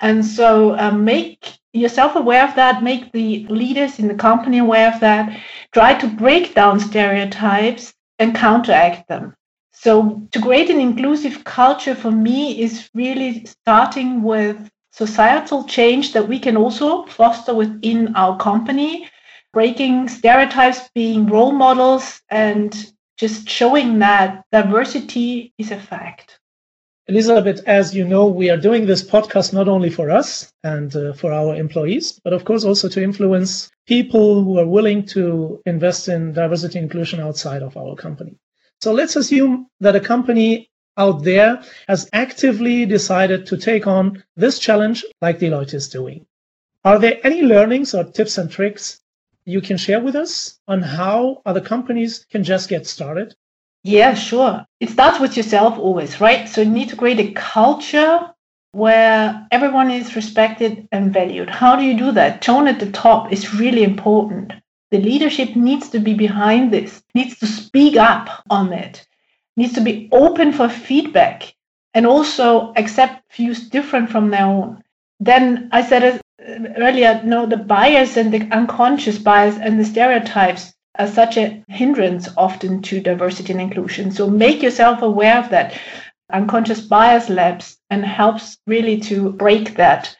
And 0.00 0.24
so 0.24 0.76
um, 0.76 1.04
make 1.04 1.57
yourself 1.72 2.16
aware 2.16 2.46
of 2.46 2.54
that, 2.56 2.82
make 2.82 3.12
the 3.12 3.46
leaders 3.48 3.98
in 3.98 4.08
the 4.08 4.14
company 4.14 4.58
aware 4.58 4.92
of 4.92 5.00
that, 5.00 5.38
try 5.72 5.94
to 5.94 6.06
break 6.06 6.54
down 6.54 6.80
stereotypes 6.80 7.94
and 8.18 8.34
counteract 8.34 9.08
them. 9.08 9.34
So, 9.72 10.26
to 10.32 10.40
create 10.40 10.70
an 10.70 10.80
inclusive 10.80 11.44
culture 11.44 11.94
for 11.94 12.10
me 12.10 12.60
is 12.60 12.90
really 12.94 13.46
starting 13.46 14.22
with 14.22 14.68
societal 14.92 15.64
change 15.64 16.12
that 16.12 16.26
we 16.26 16.40
can 16.40 16.56
also 16.56 17.06
foster 17.06 17.54
within 17.54 18.16
our 18.16 18.36
company, 18.38 19.08
breaking 19.52 20.08
stereotypes, 20.08 20.88
being 20.94 21.26
role 21.26 21.52
models, 21.52 22.20
and 22.28 22.74
just 23.16 23.48
showing 23.48 24.00
that 24.00 24.44
diversity 24.50 25.52
is 25.58 25.70
a 25.70 25.78
fact. 25.78 26.37
Elizabeth, 27.10 27.62
as 27.66 27.94
you 27.94 28.06
know, 28.06 28.26
we 28.26 28.50
are 28.50 28.58
doing 28.58 28.84
this 28.84 29.02
podcast 29.02 29.54
not 29.54 29.66
only 29.66 29.88
for 29.88 30.10
us 30.10 30.52
and 30.62 30.94
uh, 30.94 31.14
for 31.14 31.32
our 31.32 31.56
employees, 31.56 32.20
but 32.22 32.34
of 32.34 32.44
course 32.44 32.64
also 32.64 32.86
to 32.86 33.02
influence 33.02 33.70
people 33.86 34.44
who 34.44 34.58
are 34.58 34.66
willing 34.66 35.06
to 35.06 35.58
invest 35.64 36.08
in 36.08 36.34
diversity 36.34 36.78
inclusion 36.78 37.18
outside 37.18 37.62
of 37.62 37.78
our 37.78 37.96
company. 37.96 38.36
So 38.82 38.92
let's 38.92 39.16
assume 39.16 39.68
that 39.80 39.96
a 39.96 40.00
company 40.00 40.68
out 40.98 41.24
there 41.24 41.62
has 41.88 42.10
actively 42.12 42.84
decided 42.84 43.46
to 43.46 43.56
take 43.56 43.86
on 43.86 44.22
this 44.36 44.58
challenge 44.58 45.02
like 45.22 45.38
Deloitte 45.38 45.72
is 45.72 45.88
doing. 45.88 46.26
Are 46.84 46.98
there 46.98 47.18
any 47.24 47.40
learnings 47.40 47.94
or 47.94 48.04
tips 48.04 48.36
and 48.36 48.50
tricks 48.50 49.00
you 49.46 49.62
can 49.62 49.78
share 49.78 50.00
with 50.02 50.14
us 50.14 50.58
on 50.68 50.82
how 50.82 51.40
other 51.46 51.62
companies 51.62 52.26
can 52.30 52.44
just 52.44 52.68
get 52.68 52.86
started? 52.86 53.34
Yeah, 53.82 54.14
sure. 54.14 54.66
It 54.80 54.90
starts 54.90 55.20
with 55.20 55.36
yourself 55.36 55.78
always, 55.78 56.20
right? 56.20 56.48
So 56.48 56.62
you 56.62 56.70
need 56.70 56.90
to 56.90 56.96
create 56.96 57.20
a 57.20 57.32
culture 57.32 58.32
where 58.72 59.46
everyone 59.50 59.90
is 59.90 60.16
respected 60.16 60.88
and 60.92 61.12
valued. 61.12 61.48
How 61.48 61.76
do 61.76 61.82
you 61.82 61.96
do 61.96 62.12
that? 62.12 62.42
Tone 62.42 62.68
at 62.68 62.80
the 62.80 62.90
top 62.90 63.32
is 63.32 63.54
really 63.54 63.84
important. 63.84 64.52
The 64.90 64.98
leadership 64.98 65.56
needs 65.56 65.90
to 65.90 66.00
be 66.00 66.14
behind 66.14 66.72
this, 66.72 67.02
needs 67.14 67.38
to 67.38 67.46
speak 67.46 67.96
up 67.96 68.44
on 68.50 68.72
it, 68.72 69.06
needs 69.56 69.74
to 69.74 69.80
be 69.80 70.08
open 70.12 70.52
for 70.52 70.68
feedback 70.68 71.54
and 71.94 72.06
also 72.06 72.72
accept 72.76 73.32
views 73.34 73.68
different 73.68 74.10
from 74.10 74.30
their 74.30 74.46
own. 74.46 74.82
Then 75.20 75.68
I 75.72 75.82
said 75.82 76.20
earlier, 76.76 77.20
no, 77.24 77.46
the 77.46 77.56
bias 77.56 78.16
and 78.16 78.32
the 78.32 78.48
unconscious 78.54 79.18
bias 79.18 79.56
and 79.56 79.78
the 79.78 79.84
stereotypes 79.84 80.72
are 80.98 81.06
such 81.06 81.36
a 81.36 81.62
hindrance 81.68 82.28
often 82.36 82.82
to 82.82 83.00
diversity 83.00 83.52
and 83.52 83.62
inclusion. 83.62 84.10
So 84.10 84.28
make 84.28 84.62
yourself 84.62 85.02
aware 85.02 85.38
of 85.38 85.50
that. 85.50 85.78
Unconscious 86.32 86.80
bias 86.80 87.28
labs 87.28 87.78
and 87.90 88.04
helps 88.04 88.58
really 88.66 89.00
to 89.00 89.32
break 89.32 89.76
that. 89.76 90.14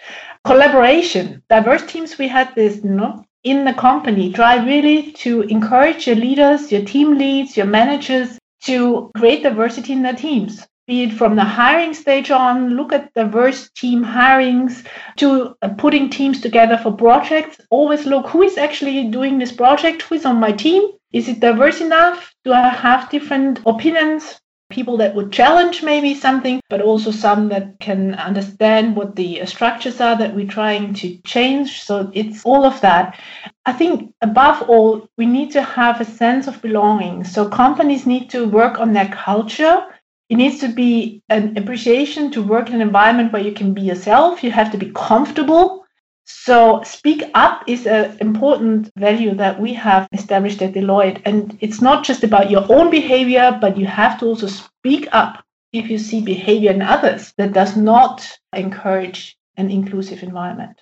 Collaboration. 0.45 1.43
Diverse 1.51 1.85
teams, 1.87 2.17
we 2.17 2.29
had 2.29 2.55
this, 2.55 2.83
know, 2.83 3.25
in 3.45 3.65
the 3.65 3.75
company. 3.75 4.33
Try 4.33 4.65
really 4.65 5.13
to 5.13 5.43
encourage 5.43 6.07
your 6.07 6.17
leaders, 6.17 6.73
your 6.73 6.85
team 6.85 7.19
leads, 7.19 7.57
your 7.57 7.67
managers 7.67 8.39
to 8.63 9.11
create 9.17 9.43
diversity 9.43 9.93
in 9.93 10.03
their 10.03 10.15
teams 10.15 10.67
be 10.89 11.03
it 11.03 11.13
from 11.13 11.37
the 11.37 11.45
hiring 11.45 11.93
stage 11.93 12.31
on, 12.31 12.71
look 12.71 12.95
at 12.95 13.13
diverse 13.13 13.69
team 13.73 14.03
hirings 14.03 14.87
to 15.17 15.55
uh, 15.61 15.69
putting 15.77 16.09
teams 16.09 16.41
together 16.41 16.79
for 16.79 16.93
projects. 16.93 17.61
Always 17.69 18.07
look 18.07 18.27
who 18.29 18.43
is 18.43 18.57
actually 18.57 19.05
doing 19.09 19.39
this 19.39 19.53
project, 19.53 20.01
who 20.01 20.15
is 20.15 20.25
on 20.25 20.41
my 20.41 20.51
team. 20.51 20.83
Is 21.13 21.29
it 21.29 21.41
diverse 21.41 21.83
enough? 21.83 22.35
Do 22.43 22.55
I 22.55 22.71
have 22.71 23.11
different 23.11 23.61
opinions? 23.67 24.41
People 24.71 24.97
that 24.99 25.15
would 25.15 25.31
challenge 25.31 25.83
maybe 25.83 26.15
something, 26.15 26.61
but 26.71 26.81
also 26.81 27.11
some 27.11 27.49
that 27.51 27.79
can 27.81 28.15
understand 28.15 28.97
what 28.97 29.15
the 29.15 29.43
uh, 29.43 29.47
structures 29.47 30.01
are 30.01 30.17
that 30.17 30.35
we're 30.35 30.47
trying 30.47 30.95
to 30.95 31.19
change. 31.19 31.83
So 31.83 32.11
it's 32.15 32.45
all 32.45 32.65
of 32.65 32.81
that. 32.81 33.19
I 33.67 33.73
think 33.75 34.15
above 34.23 34.63
all, 34.69 35.09
we 35.19 35.27
need 35.27 35.53
to 35.53 35.63
have 35.63 36.01
a 36.01 36.05
sense 36.07 36.47
of 36.47 36.63
belonging. 36.63 37.25
So 37.25 37.49
companies 37.49 38.07
need 38.07 38.31
to 38.31 38.49
work 38.49 38.79
on 38.79 38.93
their 38.95 39.09
culture 39.09 39.87
it 40.29 40.37
needs 40.37 40.59
to 40.61 40.69
be 40.69 41.23
an 41.29 41.57
appreciation 41.57 42.31
to 42.33 42.43
work 42.43 42.69
in 42.69 42.75
an 42.75 42.83
environment 42.83 43.33
where 43.33 43.43
you 43.43 43.53
can 43.53 43.73
be 43.73 43.83
yourself. 43.83 44.45
You 44.45 44.51
have 44.51 44.71
to 44.73 44.79
be 44.79 44.93
comfortable. 44.95 45.87
So 46.25 46.83
speak 46.85 47.25
up 47.33 47.65
is 47.67 47.87
an 47.87 48.19
important 48.21 48.91
value 48.97 49.35
that 49.37 49.59
we 49.59 49.73
have 49.75 50.07
established 50.13 50.61
at 50.61 50.75
Deloitte. 50.75 51.23
And 51.25 51.57
it's 51.61 51.81
not 51.81 52.05
just 52.05 52.25
about 52.25 52.51
your 52.51 52.71
own 52.71 52.91
behavior, 52.91 53.57
but 53.59 53.79
you 53.79 53.87
have 53.87 54.21
to 54.21 54.27
also 54.27 54.47
speak 54.47 55.09
up 55.13 55.43
if 55.73 55.89
you 55.89 55.99
see 55.99 56.21
behavior 56.21 56.73
in 56.73 56.83
others 56.83 57.33
that 57.39 57.55
does 57.55 57.77
not 57.77 58.29
encourage 58.53 59.39
an 59.57 59.71
inclusive 59.71 60.23
environment. 60.23 60.79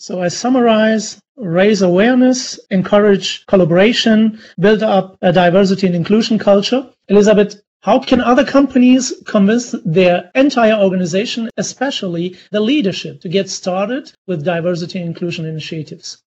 So 0.00 0.22
I 0.22 0.28
summarize, 0.28 1.20
raise 1.36 1.82
awareness, 1.82 2.58
encourage 2.70 3.46
collaboration, 3.46 4.40
build 4.58 4.82
up 4.82 5.16
a 5.22 5.32
diversity 5.32 5.86
and 5.86 5.96
inclusion 5.96 6.38
culture. 6.38 6.88
Elizabeth, 7.08 7.60
how 7.80 8.00
can 8.00 8.20
other 8.20 8.44
companies 8.44 9.12
convince 9.24 9.74
their 9.84 10.30
entire 10.34 10.74
organization, 10.74 11.48
especially 11.56 12.36
the 12.50 12.60
leadership, 12.60 13.20
to 13.20 13.28
get 13.28 13.48
started 13.48 14.12
with 14.26 14.44
diversity 14.44 14.98
and 14.98 15.08
inclusion 15.08 15.44
initiatives? 15.44 16.22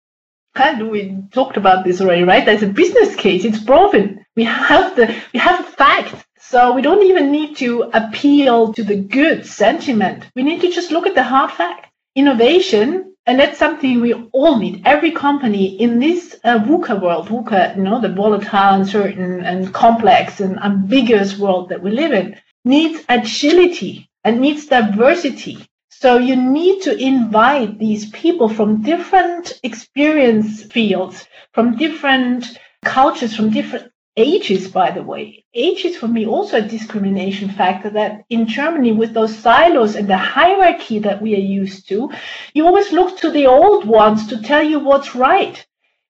And 0.54 0.90
we 0.90 1.16
talked 1.30 1.56
about 1.56 1.84
this 1.84 2.00
already, 2.00 2.24
right? 2.24 2.44
There's 2.44 2.62
a 2.62 2.66
business 2.66 3.14
case. 3.16 3.44
It's 3.44 3.62
proven. 3.62 4.24
We 4.36 4.44
have 4.44 4.96
the 4.96 5.14
we 5.32 5.40
have 5.40 5.60
a 5.60 5.64
fact. 5.64 6.26
So 6.38 6.74
we 6.74 6.82
don't 6.82 7.02
even 7.04 7.30
need 7.30 7.56
to 7.58 7.90
appeal 7.94 8.74
to 8.74 8.84
the 8.84 8.96
good 8.96 9.46
sentiment. 9.46 10.24
We 10.36 10.42
need 10.42 10.60
to 10.60 10.70
just 10.70 10.90
look 10.90 11.06
at 11.06 11.14
the 11.14 11.22
hard 11.22 11.50
fact. 11.50 11.86
Innovation 12.14 13.11
and 13.26 13.38
that's 13.38 13.58
something 13.58 14.00
we 14.00 14.14
all 14.32 14.58
need. 14.58 14.82
Every 14.84 15.12
company 15.12 15.80
in 15.80 16.00
this 16.00 16.36
uh, 16.42 16.58
VUCA 16.58 17.00
world, 17.00 17.28
VUCA, 17.28 17.76
you 17.76 17.82
know, 17.82 18.00
the 18.00 18.08
volatile, 18.08 18.74
uncertain, 18.74 19.44
and 19.44 19.72
complex 19.72 20.40
and 20.40 20.58
ambiguous 20.58 21.38
world 21.38 21.68
that 21.68 21.82
we 21.82 21.92
live 21.92 22.12
in, 22.12 22.36
needs 22.64 23.04
agility 23.08 24.08
and 24.24 24.40
needs 24.40 24.66
diversity. 24.66 25.64
So 25.90 26.18
you 26.18 26.34
need 26.34 26.82
to 26.82 26.96
invite 26.96 27.78
these 27.78 28.10
people 28.10 28.48
from 28.48 28.82
different 28.82 29.60
experience 29.62 30.64
fields, 30.64 31.28
from 31.52 31.76
different 31.76 32.58
cultures, 32.84 33.36
from 33.36 33.50
different 33.50 33.91
ages, 34.16 34.68
by 34.68 34.90
the 34.90 35.02
way. 35.02 35.44
Age 35.54 35.84
is 35.84 35.96
for 35.96 36.08
me 36.08 36.26
also 36.26 36.58
a 36.58 36.62
discrimination 36.62 37.48
factor 37.50 37.90
that 37.90 38.24
in 38.28 38.46
Germany, 38.46 38.92
with 38.92 39.14
those 39.14 39.36
silos 39.36 39.96
and 39.96 40.08
the 40.08 40.16
hierarchy 40.16 40.98
that 41.00 41.22
we 41.22 41.34
are 41.34 41.48
used 41.60 41.88
to, 41.88 42.10
you 42.54 42.66
always 42.66 42.92
look 42.92 43.18
to 43.18 43.30
the 43.30 43.46
old 43.46 43.86
ones 43.86 44.26
to 44.28 44.42
tell 44.42 44.62
you 44.62 44.78
what's 44.78 45.14
right. 45.14 45.64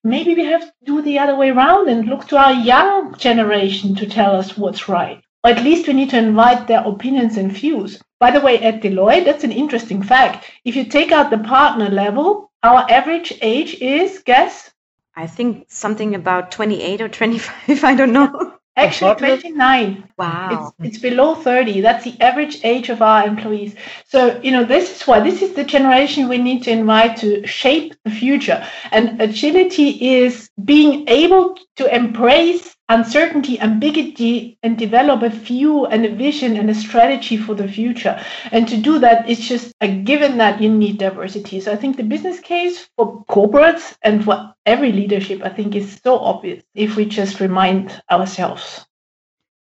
Maybe 0.04 0.34
we 0.34 0.44
have 0.44 0.62
to 0.62 0.72
do 0.84 1.00
the 1.02 1.20
other 1.20 1.36
way 1.36 1.50
around 1.50 1.88
and 1.88 2.06
look 2.06 2.26
to 2.28 2.36
our 2.36 2.52
young 2.52 3.16
generation 3.18 3.94
to 3.96 4.06
tell 4.06 4.34
us 4.34 4.58
what's 4.58 4.88
right. 4.88 5.22
Or 5.44 5.50
at 5.50 5.62
least 5.62 5.86
we 5.86 5.94
need 5.94 6.10
to 6.10 6.18
invite 6.18 6.66
their 6.66 6.82
opinions 6.82 7.36
and 7.36 7.52
views. 7.52 8.00
By 8.18 8.32
the 8.32 8.40
way, 8.40 8.60
at 8.60 8.82
Deloitte, 8.82 9.24
that's 9.24 9.44
an 9.44 9.52
interesting 9.52 10.02
fact. 10.02 10.50
If 10.64 10.74
you 10.74 10.84
take 10.84 11.12
out 11.12 11.30
the 11.30 11.38
partner 11.38 11.88
level, 11.88 12.50
our 12.64 12.84
average 12.90 13.32
age 13.42 13.74
is, 13.80 14.22
guess, 14.24 14.71
I 15.14 15.26
think 15.26 15.66
something 15.68 16.14
about 16.14 16.50
28 16.52 17.00
or 17.00 17.08
25. 17.08 17.84
I 17.84 17.94
don't 17.94 18.12
know. 18.12 18.54
Actually, 18.74 19.16
29. 19.16 20.08
Wow. 20.16 20.72
It's, 20.78 20.94
it's 20.94 21.02
below 21.02 21.34
30. 21.34 21.82
That's 21.82 22.04
the 22.04 22.18
average 22.22 22.64
age 22.64 22.88
of 22.88 23.02
our 23.02 23.26
employees. 23.26 23.74
So, 24.06 24.40
you 24.42 24.50
know, 24.50 24.64
this 24.64 24.96
is 24.96 25.06
why 25.06 25.20
this 25.20 25.42
is 25.42 25.52
the 25.52 25.64
generation 25.64 26.26
we 26.26 26.38
need 26.38 26.62
to 26.62 26.70
invite 26.70 27.18
to 27.18 27.46
shape 27.46 27.94
the 28.04 28.10
future. 28.10 28.66
And 28.90 29.20
agility 29.20 30.14
is 30.20 30.48
being 30.64 31.06
able 31.06 31.58
to 31.76 31.94
embrace 31.94 32.74
uncertainty, 32.92 33.58
ambiguity, 33.58 34.58
and 34.62 34.76
develop 34.76 35.22
a 35.22 35.30
view 35.30 35.86
and 35.86 36.04
a 36.04 36.14
vision 36.14 36.56
and 36.58 36.68
a 36.68 36.74
strategy 36.74 37.38
for 37.38 37.54
the 37.54 37.66
future. 37.66 38.22
And 38.50 38.68
to 38.68 38.76
do 38.76 38.98
that, 38.98 39.28
it's 39.30 39.40
just 39.40 39.72
a 39.80 39.88
given 39.88 40.36
that 40.38 40.60
you 40.60 40.68
need 40.68 40.98
diversity. 40.98 41.60
So 41.60 41.72
I 41.72 41.76
think 41.76 41.96
the 41.96 42.02
business 42.02 42.38
case 42.38 42.88
for 42.96 43.24
corporates 43.24 43.96
and 44.02 44.22
for 44.22 44.54
every 44.66 44.92
leadership, 44.92 45.40
I 45.42 45.48
think, 45.48 45.74
is 45.74 46.00
so 46.04 46.18
obvious 46.18 46.62
if 46.74 46.96
we 46.96 47.06
just 47.06 47.40
remind 47.40 48.02
ourselves. 48.10 48.84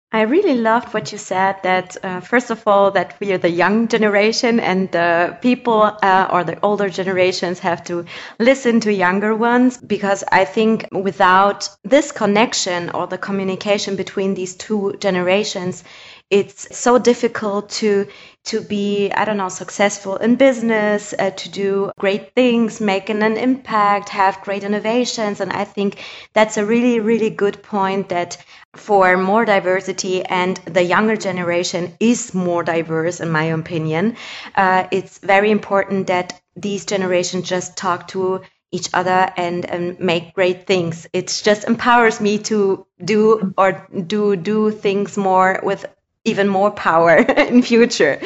I 0.10 0.22
really 0.22 0.56
loved 0.56 0.94
what 0.94 1.12
you 1.12 1.18
said 1.18 1.58
that, 1.64 1.98
uh, 2.02 2.22
first 2.22 2.50
of 2.50 2.64
all, 2.66 2.92
that 2.92 3.20
we 3.20 3.34
are 3.34 3.38
the 3.38 3.50
young 3.50 3.90
generation 3.90 4.58
and 4.62 4.90
the 4.90 5.38
people 5.42 5.82
uh, 5.84 6.30
or 6.32 6.46
the 6.46 6.58
older 6.62 6.88
generations 6.88 7.60
have 7.60 7.84
to 7.86 8.06
listen 8.40 8.80
to 8.82 8.94
younger 8.94 9.36
ones 9.36 9.78
because 9.78 10.24
I 10.32 10.46
think 10.46 10.88
without 10.94 11.68
this 11.84 12.14
connection 12.14 12.90
or 12.92 13.08
the 13.08 13.18
communication 13.18 13.98
between 13.98 14.34
these 14.34 14.56
two 14.56 14.96
generations, 15.00 15.84
it's 16.30 16.78
so 16.78 16.98
difficult 16.98 17.70
to 17.82 18.08
to 18.48 18.62
be 18.62 19.12
i 19.12 19.26
don't 19.26 19.38
know 19.38 19.50
successful 19.50 20.18
in 20.18 20.36
business 20.36 21.14
uh, 21.18 21.32
to 21.32 21.50
do 21.50 21.92
great 22.00 22.34
things 22.34 22.80
making 22.82 23.22
an 23.24 23.38
impact 23.38 24.10
have 24.10 24.42
great 24.42 24.64
innovations. 24.64 25.42
And 25.42 25.52
i 25.52 25.64
think 25.64 26.04
that's 26.34 26.58
a 26.58 26.66
really 26.66 27.00
really 27.00 27.30
good 27.30 27.62
point 27.64 28.10
that 28.10 28.38
for 28.76 29.18
more 29.18 29.46
diversity 29.46 30.24
and 30.24 30.58
the 30.66 30.84
younger 30.84 31.16
generation 31.16 31.96
is 32.00 32.34
more 32.34 32.64
diverse 32.64 33.20
in 33.20 33.30
my 33.32 33.46
opinion. 33.46 34.16
Uh, 34.56 34.88
it's 34.92 35.18
very 35.20 35.52
important 35.52 36.08
that 36.08 36.40
these 36.56 36.86
generations 36.86 37.50
just 37.50 37.78
talk 37.78 38.08
to 38.10 38.42
each 38.72 38.90
other 38.94 39.32
and, 39.38 39.66
and 39.66 40.00
make 40.00 40.34
great 40.34 40.68
things. 40.68 41.08
It 41.14 41.42
just 41.44 41.64
empowers 41.64 42.20
me 42.20 42.38
to 42.40 42.86
do 43.04 43.54
or 43.58 43.88
do 44.08 44.36
do 44.36 44.72
things 44.72 45.18
more 45.18 45.60
with 45.64 45.86
even 46.28 46.48
more 46.48 46.72
power 46.72 47.16
in 47.50 47.62
future 47.62 48.20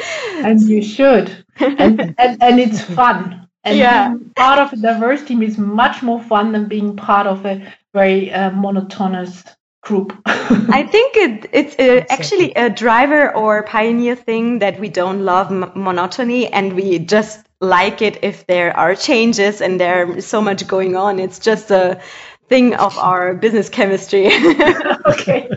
and 0.44 0.60
you 0.62 0.82
should 0.82 1.44
and, 1.60 2.00
and, 2.18 2.42
and 2.42 2.60
it's 2.60 2.80
fun. 2.80 3.48
And 3.64 3.78
yeah. 3.78 4.08
being 4.08 4.30
part 4.30 4.58
of 4.58 4.72
a 4.72 4.76
diverse 4.76 5.24
team 5.24 5.42
is 5.42 5.56
much 5.56 6.02
more 6.02 6.20
fun 6.20 6.52
than 6.52 6.66
being 6.66 6.96
part 6.96 7.26
of 7.26 7.46
a 7.46 7.72
very 7.94 8.32
uh, 8.32 8.50
monotonous 8.50 9.44
group. 9.82 10.16
I 10.26 10.86
think 10.90 11.16
it, 11.16 11.50
it's 11.52 11.76
a, 11.78 12.00
actually 12.12 12.52
a 12.54 12.70
driver 12.70 13.34
or 13.34 13.62
pioneer 13.62 14.16
thing 14.16 14.60
that 14.60 14.80
we 14.80 14.88
don't 14.88 15.24
love 15.24 15.50
m- 15.50 15.70
monotony 15.74 16.52
and 16.52 16.72
we 16.72 16.98
just 16.98 17.46
like 17.60 18.02
it 18.02 18.18
if 18.22 18.46
there 18.46 18.76
are 18.76 18.94
changes 18.96 19.60
and 19.60 19.80
there's 19.80 20.26
so 20.26 20.40
much 20.40 20.66
going 20.66 20.96
on. 20.96 21.20
It's 21.20 21.38
just 21.38 21.70
a 21.70 22.00
thing 22.48 22.74
of 22.74 22.98
our 22.98 23.34
business 23.34 23.68
chemistry. 23.68 24.26
okay. 25.06 25.48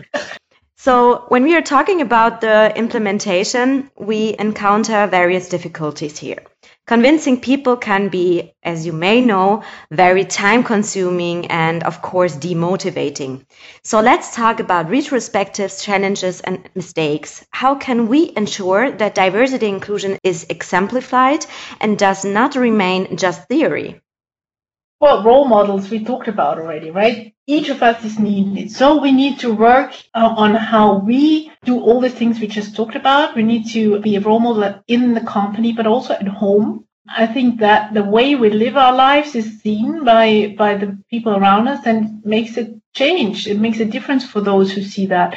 So, 0.86 1.24
when 1.30 1.42
we 1.42 1.56
are 1.56 1.62
talking 1.62 2.00
about 2.00 2.40
the 2.40 2.72
implementation, 2.76 3.90
we 3.98 4.36
encounter 4.38 5.08
various 5.08 5.48
difficulties 5.48 6.16
here. 6.16 6.44
Convincing 6.86 7.40
people 7.40 7.76
can 7.76 8.08
be, 8.08 8.52
as 8.62 8.86
you 8.86 8.92
may 8.92 9.20
know, 9.20 9.64
very 9.90 10.24
time 10.24 10.62
consuming 10.62 11.48
and, 11.48 11.82
of 11.82 12.02
course, 12.02 12.36
demotivating. 12.36 13.44
So, 13.82 14.00
let's 14.00 14.36
talk 14.36 14.60
about 14.60 14.88
retrospectives, 14.88 15.82
challenges, 15.82 16.40
and 16.42 16.70
mistakes. 16.76 17.44
How 17.50 17.74
can 17.74 18.06
we 18.06 18.32
ensure 18.36 18.92
that 18.92 19.16
diversity 19.16 19.66
inclusion 19.66 20.20
is 20.22 20.46
exemplified 20.48 21.44
and 21.80 21.98
does 21.98 22.24
not 22.24 22.54
remain 22.54 23.16
just 23.16 23.48
theory? 23.48 24.00
Well, 24.98 25.22
role 25.22 25.44
models 25.44 25.90
we 25.90 26.02
talked 26.02 26.26
about 26.26 26.58
already, 26.58 26.90
right? 26.90 27.34
Each 27.46 27.68
of 27.68 27.82
us 27.82 28.02
is 28.02 28.18
needed. 28.18 28.70
So 28.70 28.98
we 28.98 29.12
need 29.12 29.38
to 29.40 29.52
work 29.52 29.92
uh, 30.14 30.34
on 30.36 30.54
how 30.54 30.98
we 31.00 31.52
do 31.64 31.80
all 31.80 32.00
the 32.00 32.08
things 32.08 32.40
we 32.40 32.46
just 32.46 32.74
talked 32.74 32.96
about. 32.96 33.36
We 33.36 33.42
need 33.42 33.68
to 33.72 34.00
be 34.00 34.16
a 34.16 34.20
role 34.20 34.40
model 34.40 34.82
in 34.88 35.12
the 35.12 35.20
company, 35.20 35.74
but 35.74 35.86
also 35.86 36.14
at 36.14 36.26
home. 36.26 36.86
I 37.08 37.26
think 37.26 37.60
that 37.60 37.92
the 37.92 38.04
way 38.04 38.36
we 38.36 38.48
live 38.48 38.76
our 38.76 38.94
lives 38.94 39.34
is 39.34 39.60
seen 39.60 40.02
by, 40.04 40.54
by 40.56 40.76
the 40.76 40.98
people 41.10 41.36
around 41.36 41.68
us 41.68 41.84
and 41.84 42.24
makes 42.24 42.56
it 42.56 42.74
change. 42.94 43.46
It 43.46 43.60
makes 43.60 43.80
a 43.80 43.84
difference 43.84 44.26
for 44.26 44.40
those 44.40 44.72
who 44.72 44.82
see 44.82 45.06
that. 45.06 45.36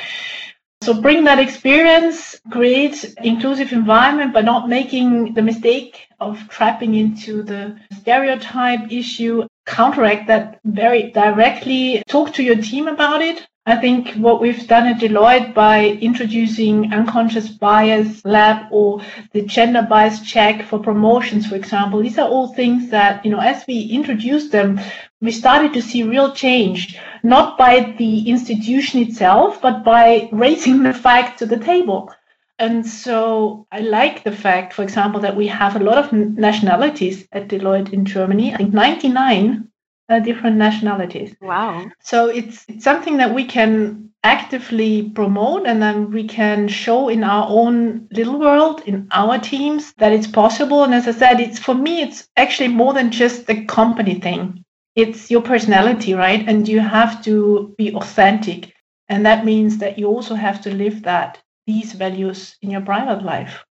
So 0.82 1.02
bring 1.02 1.26
that 1.26 1.40
experience, 1.40 2.40
create 2.52 3.04
inclusive 3.22 3.74
environment, 3.74 4.34
but 4.34 4.46
not 4.46 4.70
making 4.70 5.34
the 5.34 5.42
mistake 5.42 6.08
of 6.22 6.40
trapping 6.48 6.96
into 6.96 7.44
the 7.44 7.78
stereotype 8.00 8.92
issue. 8.92 9.46
Counteract 9.66 10.28
that 10.28 10.60
very 10.64 11.12
directly. 11.12 12.02
Talk 12.08 12.34
to 12.36 12.44
your 12.44 12.56
team 12.56 12.88
about 12.88 13.22
it. 13.22 13.46
I 13.70 13.76
think 13.76 14.16
what 14.16 14.42
we've 14.42 14.68
done 14.68 14.88
at 14.88 15.00
Deloitte 15.00 15.54
by 15.54 15.90
introducing 16.02 16.92
unconscious 16.92 17.50
bias 17.50 18.26
lab 18.26 18.66
or 18.72 19.02
the 19.32 19.44
gender 19.44 19.86
bias 19.88 20.22
check 20.22 20.64
for 20.64 20.80
promotions, 20.80 21.46
for 21.46 21.56
example, 21.56 22.02
these 22.02 22.18
are 22.18 22.28
all 22.28 22.48
things 22.48 22.90
that, 22.90 23.24
you 23.24 23.30
know, 23.30 23.40
as 23.40 23.64
we 23.68 23.82
introduced 23.82 24.52
them, 24.52 24.80
we 25.22 25.32
started 25.32 25.74
to 25.74 25.84
see 25.84 26.02
real 26.02 26.34
change, 26.34 26.98
not 27.22 27.60
by 27.60 27.94
the 28.00 28.28
institution 28.28 29.02
itself, 29.02 29.62
but 29.62 29.84
by 29.84 30.30
raising 30.32 30.82
the 30.82 30.94
fact 30.94 31.38
to 31.38 31.46
the 31.46 31.60
table. 31.60 32.12
And 32.58 32.86
so 32.86 33.68
I 33.72 33.82
like 33.82 34.24
the 34.24 34.32
fact, 34.32 34.74
for 34.74 34.82
example, 34.82 35.22
that 35.22 35.36
we 35.36 35.46
have 35.46 35.76
a 35.76 35.84
lot 35.84 36.00
of 36.00 36.12
nationalities 36.12 37.28
at 37.32 37.48
Deloitte 37.48 37.94
in 37.94 38.04
Germany. 38.04 38.52
I 38.52 38.58
think 38.58 38.74
99 38.74 39.69
uh, 40.10 40.20
different 40.20 40.58
nationalities. 40.58 41.36
Wow. 41.42 41.90
So 42.02 42.28
it's, 42.28 42.66
it's 42.68 42.84
something 42.84 43.18
that 43.18 43.34
we 43.34 43.46
can 43.46 44.10
actively 44.24 45.10
promote 45.10 45.66
and 45.66 45.82
then 45.82 46.12
we 46.12 46.28
can 46.28 46.68
show 46.68 47.08
in 47.10 47.24
our 47.24 47.48
own 47.50 48.08
little 48.12 48.40
world, 48.40 48.82
in 48.86 49.08
our 49.12 49.38
teams, 49.38 49.94
that 49.94 50.12
it's 50.12 50.28
possible. 50.28 50.84
And 50.84 50.94
as 50.94 51.08
I 51.08 51.12
said, 51.12 51.40
it's 51.40 51.60
for 51.60 51.76
me, 51.76 52.02
it's 52.02 52.28
actually 52.36 52.70
more 52.70 52.94
than 52.94 53.12
just 53.12 53.50
a 53.50 53.64
company 53.66 54.16
thing. 54.16 54.66
It's 54.96 55.32
your 55.32 55.42
personality, 55.42 56.14
right? 56.14 56.44
And 56.48 56.68
you 56.68 56.80
have 56.82 57.24
to 57.24 57.74
be 57.78 57.94
authentic. 57.94 58.74
And 59.08 59.26
that 59.26 59.46
means 59.46 59.78
that 59.78 59.98
you 59.98 60.08
also 60.08 60.36
have 60.36 60.62
to 60.62 60.76
live 60.76 61.04
that, 61.04 61.40
these 61.66 61.94
values 61.94 62.58
in 62.62 62.72
your 62.72 62.82
private 62.82 63.24
life. 63.24 63.64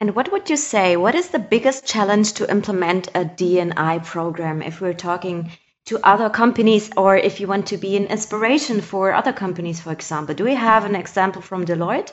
And 0.00 0.16
what 0.16 0.32
would 0.32 0.48
you 0.48 0.56
say? 0.56 0.96
What 0.96 1.14
is 1.14 1.28
the 1.28 1.38
biggest 1.38 1.86
challenge 1.86 2.32
to 2.34 2.50
implement 2.50 3.08
a 3.14 3.26
D&I 3.26 3.98
program 3.98 4.62
if 4.62 4.80
we're 4.80 4.94
talking 4.94 5.52
to 5.86 6.00
other 6.02 6.30
companies 6.30 6.90
or 6.96 7.18
if 7.18 7.38
you 7.38 7.46
want 7.46 7.66
to 7.66 7.76
be 7.76 7.98
an 7.98 8.06
inspiration 8.06 8.80
for 8.80 9.12
other 9.12 9.34
companies, 9.34 9.78
for 9.80 9.92
example? 9.92 10.34
Do 10.34 10.44
we 10.44 10.54
have 10.54 10.86
an 10.86 10.94
example 10.94 11.42
from 11.42 11.66
Deloitte? 11.66 12.12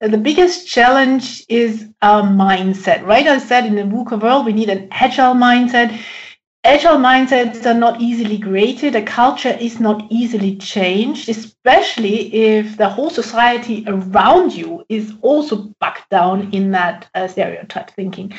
Uh, 0.00 0.08
the 0.08 0.18
biggest 0.18 0.68
challenge 0.68 1.44
is 1.48 1.84
our 2.00 2.22
mindset, 2.22 3.04
right? 3.04 3.26
I 3.26 3.38
said 3.38 3.66
in 3.66 3.74
the 3.74 3.82
VUCA 3.82 4.22
world, 4.22 4.46
we 4.46 4.52
need 4.52 4.68
an 4.68 4.86
agile 4.92 5.34
mindset 5.34 5.98
agile 6.64 6.96
mindsets 6.96 7.66
are 7.66 7.78
not 7.78 8.00
easily 8.00 8.38
created. 8.38 8.96
A 8.96 9.02
culture 9.02 9.56
is 9.60 9.78
not 9.78 10.06
easily 10.10 10.56
changed, 10.56 11.28
especially 11.28 12.34
if 12.34 12.76
the 12.76 12.88
whole 12.88 13.10
society 13.10 13.84
around 13.86 14.52
you 14.52 14.84
is 14.88 15.12
also 15.20 15.56
bucked 15.78 16.08
down 16.10 16.50
in 16.52 16.70
that 16.72 17.08
uh, 17.14 17.28
stereotype 17.28 17.90
thinking. 17.90 18.32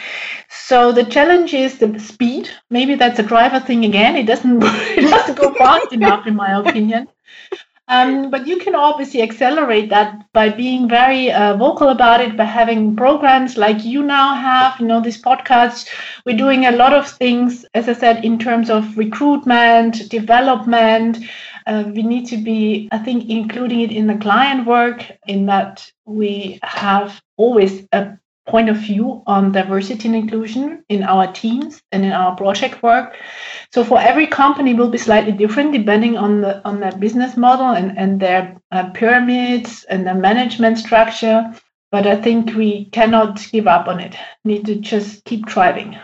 So 0.49 0.91
the 0.91 1.03
challenge 1.05 1.53
is 1.53 1.77
the 1.77 1.99
speed. 1.99 2.49
Maybe 2.69 2.95
that's 2.95 3.19
a 3.19 3.23
driver 3.23 3.59
thing 3.59 3.85
again. 3.85 4.15
It 4.15 4.25
doesn't 4.25 4.61
it 4.63 5.09
doesn't 5.09 5.37
go 5.37 5.53
fast 5.53 5.93
enough, 5.93 6.25
in 6.25 6.35
my 6.35 6.59
opinion. 6.59 7.07
Um, 7.87 8.31
but 8.31 8.47
you 8.47 8.57
can 8.57 8.73
obviously 8.73 9.21
accelerate 9.21 9.89
that 9.89 10.25
by 10.33 10.49
being 10.49 10.89
very 10.89 11.31
uh, 11.31 11.55
vocal 11.55 11.89
about 11.89 12.19
it, 12.19 12.35
by 12.35 12.45
having 12.45 12.95
programs 12.95 13.57
like 13.57 13.85
you 13.85 14.01
now 14.01 14.33
have, 14.33 14.79
you 14.79 14.87
know, 14.87 15.01
this 15.01 15.21
podcast. 15.21 15.89
We're 16.25 16.37
doing 16.37 16.65
a 16.65 16.71
lot 16.71 16.93
of 16.93 17.07
things, 17.07 17.63
as 17.75 17.87
I 17.87 17.93
said, 17.93 18.25
in 18.25 18.39
terms 18.39 18.71
of 18.71 18.97
recruitment, 18.97 20.09
development. 20.09 21.19
Uh, 21.67 21.83
we 21.93 22.01
need 22.01 22.25
to 22.27 22.37
be, 22.37 22.89
I 22.91 22.97
think, 22.97 23.29
including 23.29 23.81
it 23.81 23.91
in 23.91 24.07
the 24.07 24.17
client 24.17 24.65
work, 24.65 25.03
in 25.27 25.45
that 25.45 25.91
we 26.05 26.59
have 26.63 27.21
always 27.37 27.87
a 27.91 28.17
point 28.47 28.69
of 28.69 28.77
view 28.77 29.23
on 29.25 29.51
diversity 29.51 30.07
and 30.07 30.15
inclusion 30.15 30.83
in 30.89 31.03
our 31.03 31.31
teams 31.31 31.81
and 31.91 32.05
in 32.05 32.11
our 32.11 32.35
project 32.35 32.83
work. 32.83 33.15
So 33.73 33.83
for 33.83 33.99
every 33.99 34.27
company 34.27 34.73
will 34.73 34.89
be 34.89 34.97
slightly 34.97 35.31
different 35.31 35.73
depending 35.73 36.17
on 36.17 36.41
the 36.41 36.65
on 36.67 36.79
their 36.79 36.91
business 36.91 37.35
model 37.35 37.69
and, 37.71 37.97
and 37.97 38.19
their 38.19 38.57
uh, 38.71 38.89
pyramids 38.91 39.83
and 39.89 40.05
their 40.05 40.15
management 40.15 40.77
structure. 40.77 41.53
But 41.91 42.07
I 42.07 42.15
think 42.15 42.55
we 42.55 42.85
cannot 42.85 43.47
give 43.51 43.67
up 43.67 43.87
on 43.87 43.99
it. 43.99 44.15
Need 44.43 44.65
to 44.65 44.75
just 44.75 45.23
keep 45.23 45.45
driving. 45.45 45.97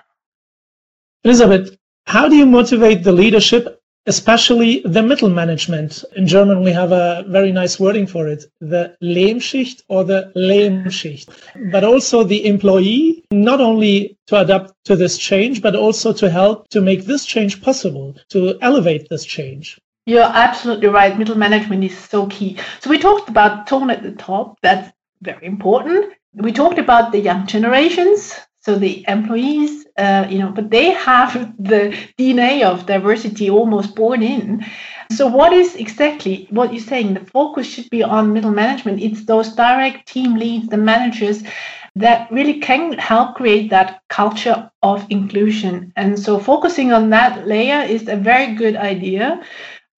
Elizabeth, 1.24 1.78
how 2.06 2.28
do 2.28 2.36
you 2.36 2.46
motivate 2.46 3.04
the 3.04 3.12
leadership 3.12 3.81
especially 4.08 4.82
the 4.86 5.02
middle 5.02 5.30
management. 5.30 6.04
In 6.16 6.28
German, 6.28 6.64
we 6.64 6.72
have 6.72 6.92
a 6.92 7.24
very 7.28 7.52
nice 7.52 7.80
wording 7.80 8.08
for 8.08 8.28
it, 8.28 8.46
the 8.60 8.96
Lehmschicht 9.02 9.84
or 9.90 10.04
the 10.04 10.32
Lehmschicht, 10.36 11.30
but 11.72 11.84
also 11.84 12.24
the 12.24 12.46
employee, 12.46 13.24
not 13.32 13.62
only 13.62 14.18
to 14.28 14.40
adapt 14.40 14.74
to 14.86 14.96
this 14.96 15.18
change, 15.18 15.62
but 15.62 15.76
also 15.76 16.14
to 16.14 16.30
help 16.30 16.68
to 16.70 16.82
make 16.82 17.06
this 17.06 17.26
change 17.26 17.62
possible, 17.62 18.16
to 18.30 18.58
elevate 18.62 19.08
this 19.10 19.26
change. 19.26 19.80
You're 20.08 20.24
absolutely 20.24 20.88
right. 20.88 21.18
Middle 21.18 21.38
management 21.38 21.84
is 21.84 21.98
so 21.98 22.26
key. 22.28 22.58
So 22.80 22.90
we 22.90 22.98
talked 22.98 23.30
about 23.30 23.68
tone 23.68 23.92
at 23.92 24.02
the 24.02 24.14
top. 24.14 24.58
That's 24.62 24.92
very 25.22 25.46
important. 25.46 26.14
We 26.34 26.52
talked 26.52 26.80
about 26.80 27.12
the 27.12 27.20
young 27.20 27.46
generations, 27.46 28.34
so 28.62 28.76
the 28.76 29.04
employees 29.08 29.86
uh, 29.98 30.26
you 30.30 30.40
know 30.40 30.52
but 30.52 30.70
they 30.72 30.92
have 30.92 31.34
the 31.58 31.96
dna 32.18 32.64
of 32.64 32.86
diversity 32.86 33.50
almost 33.50 33.96
born 33.96 34.24
in. 34.24 34.66
So 35.12 35.28
what 35.28 35.52
is 35.52 35.76
exactly 35.76 36.48
what 36.52 36.74
you're 36.74 36.82
saying 36.82 37.14
the 37.16 37.26
focus 37.26 37.68
should 37.68 37.90
be 37.90 38.02
on 38.04 38.34
middle 38.34 38.52
management. 38.52 39.02
It's 39.02 39.26
those 39.26 39.54
direct 39.56 40.08
team 40.08 40.36
leads 40.36 40.70
the 40.70 40.78
managers 40.78 41.44
that 41.96 42.32
really 42.32 42.60
can 42.60 42.94
help 42.94 43.36
create 43.36 43.70
that 43.70 44.02
culture 44.08 44.72
of 44.82 45.06
inclusion. 45.10 45.92
And 45.98 46.18
so 46.18 46.40
focusing 46.40 46.94
on 46.94 47.10
that 47.10 47.48
layer 47.48 47.82
is 47.82 48.08
a 48.08 48.16
very 48.16 48.56
good 48.56 48.78
idea 48.78 49.42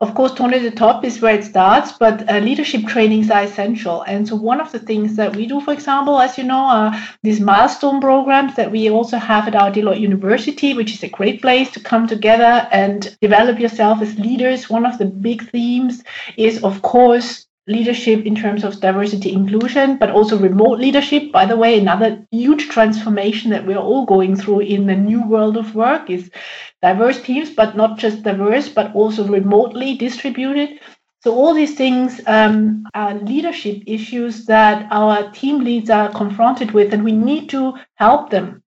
of 0.03 0.15
course, 0.15 0.33
tone 0.33 0.51
the 0.51 0.69
top 0.69 1.05
is 1.05 1.21
where 1.21 1.33
it 1.33 1.45
starts, 1.45 1.93
but 1.93 2.29
uh, 2.29 2.39
leadership 2.39 2.85
trainings 2.85 3.31
are 3.31 3.43
essential. 3.43 4.01
And 4.01 4.27
so, 4.27 4.35
one 4.35 4.59
of 4.59 4.71
the 4.73 4.79
things 4.79 5.15
that 5.15 5.33
we 5.33 5.47
do, 5.47 5.61
for 5.61 5.71
example, 5.71 6.19
as 6.19 6.37
you 6.37 6.43
know, 6.43 6.65
are 6.79 6.93
these 7.23 7.39
milestone 7.39 8.01
programs 8.01 8.55
that 8.57 8.69
we 8.69 8.89
also 8.89 9.17
have 9.17 9.47
at 9.47 9.55
our 9.55 9.71
Deloitte 9.71 10.01
University, 10.01 10.73
which 10.73 10.93
is 10.93 11.03
a 11.03 11.07
great 11.07 11.41
place 11.41 11.71
to 11.71 11.79
come 11.79 12.05
together 12.05 12.67
and 12.71 13.17
develop 13.21 13.59
yourself 13.59 14.01
as 14.01 14.19
leaders. 14.19 14.69
One 14.69 14.85
of 14.85 14.97
the 14.97 15.05
big 15.05 15.49
themes 15.51 16.03
is, 16.37 16.61
of 16.63 16.81
course, 16.81 17.47
leadership 17.67 18.25
in 18.25 18.35
terms 18.35 18.63
of 18.63 18.79
diversity 18.79 19.31
inclusion, 19.31 19.97
but 19.97 20.09
also 20.11 20.37
remote 20.37 20.79
leadership. 20.79 21.31
By 21.31 21.45
the 21.45 21.57
way, 21.57 21.79
another 21.79 22.25
huge 22.31 22.67
transformation 22.69 23.51
that 23.51 23.65
we're 23.65 23.77
all 23.77 24.05
going 24.05 24.35
through 24.35 24.61
in 24.61 24.85
the 24.85 24.95
new 24.95 25.25
world 25.27 25.57
of 25.57 25.75
work 25.75 26.09
is 26.09 26.29
diverse 26.81 27.21
teams, 27.21 27.49
but 27.49 27.75
not 27.77 27.97
just 27.97 28.23
diverse, 28.23 28.67
but 28.69 28.93
also 28.95 29.25
remotely 29.27 29.95
distributed. 29.95 30.79
So 31.23 31.33
all 31.33 31.53
these 31.53 31.75
things 31.75 32.19
um, 32.27 32.83
are 32.93 33.13
leadership 33.13 33.83
issues 33.87 34.45
that 34.47 34.87
our 34.91 35.31
team 35.31 35.63
leads 35.63 35.89
are 35.89 36.11
confronted 36.11 36.71
with, 36.71 36.93
and 36.93 37.03
we 37.03 37.13
need 37.13 37.49
to 37.51 37.75
help 37.95 38.29
them 38.29 38.61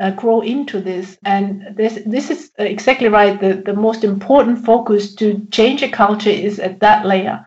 uh, 0.00 0.10
grow 0.12 0.40
into 0.40 0.80
this. 0.80 1.16
And 1.24 1.76
this 1.76 2.00
this 2.04 2.30
is 2.30 2.50
exactly 2.58 3.08
right. 3.08 3.40
The 3.40 3.62
the 3.64 3.74
most 3.74 4.02
important 4.02 4.64
focus 4.64 5.14
to 5.16 5.46
change 5.52 5.82
a 5.82 5.88
culture 5.88 6.30
is 6.30 6.58
at 6.58 6.80
that 6.80 7.06
layer. 7.06 7.46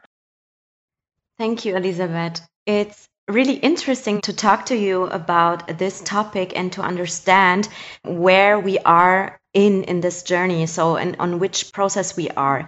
Thank 1.37 1.65
you, 1.65 1.75
Elizabeth. 1.75 2.41
It's 2.65 3.07
really 3.27 3.55
interesting 3.55 4.21
to 4.21 4.33
talk 4.33 4.65
to 4.67 4.75
you 4.75 5.03
about 5.03 5.77
this 5.77 6.01
topic 6.01 6.53
and 6.55 6.71
to 6.73 6.81
understand 6.81 7.69
where 8.03 8.59
we 8.59 8.77
are 8.79 9.39
in 9.53 9.83
in 9.83 10.01
this 10.01 10.23
journey 10.23 10.65
so 10.65 10.97
and 10.97 11.15
on 11.19 11.39
which 11.39 11.71
process 11.71 12.17
we 12.17 12.29
are 12.31 12.67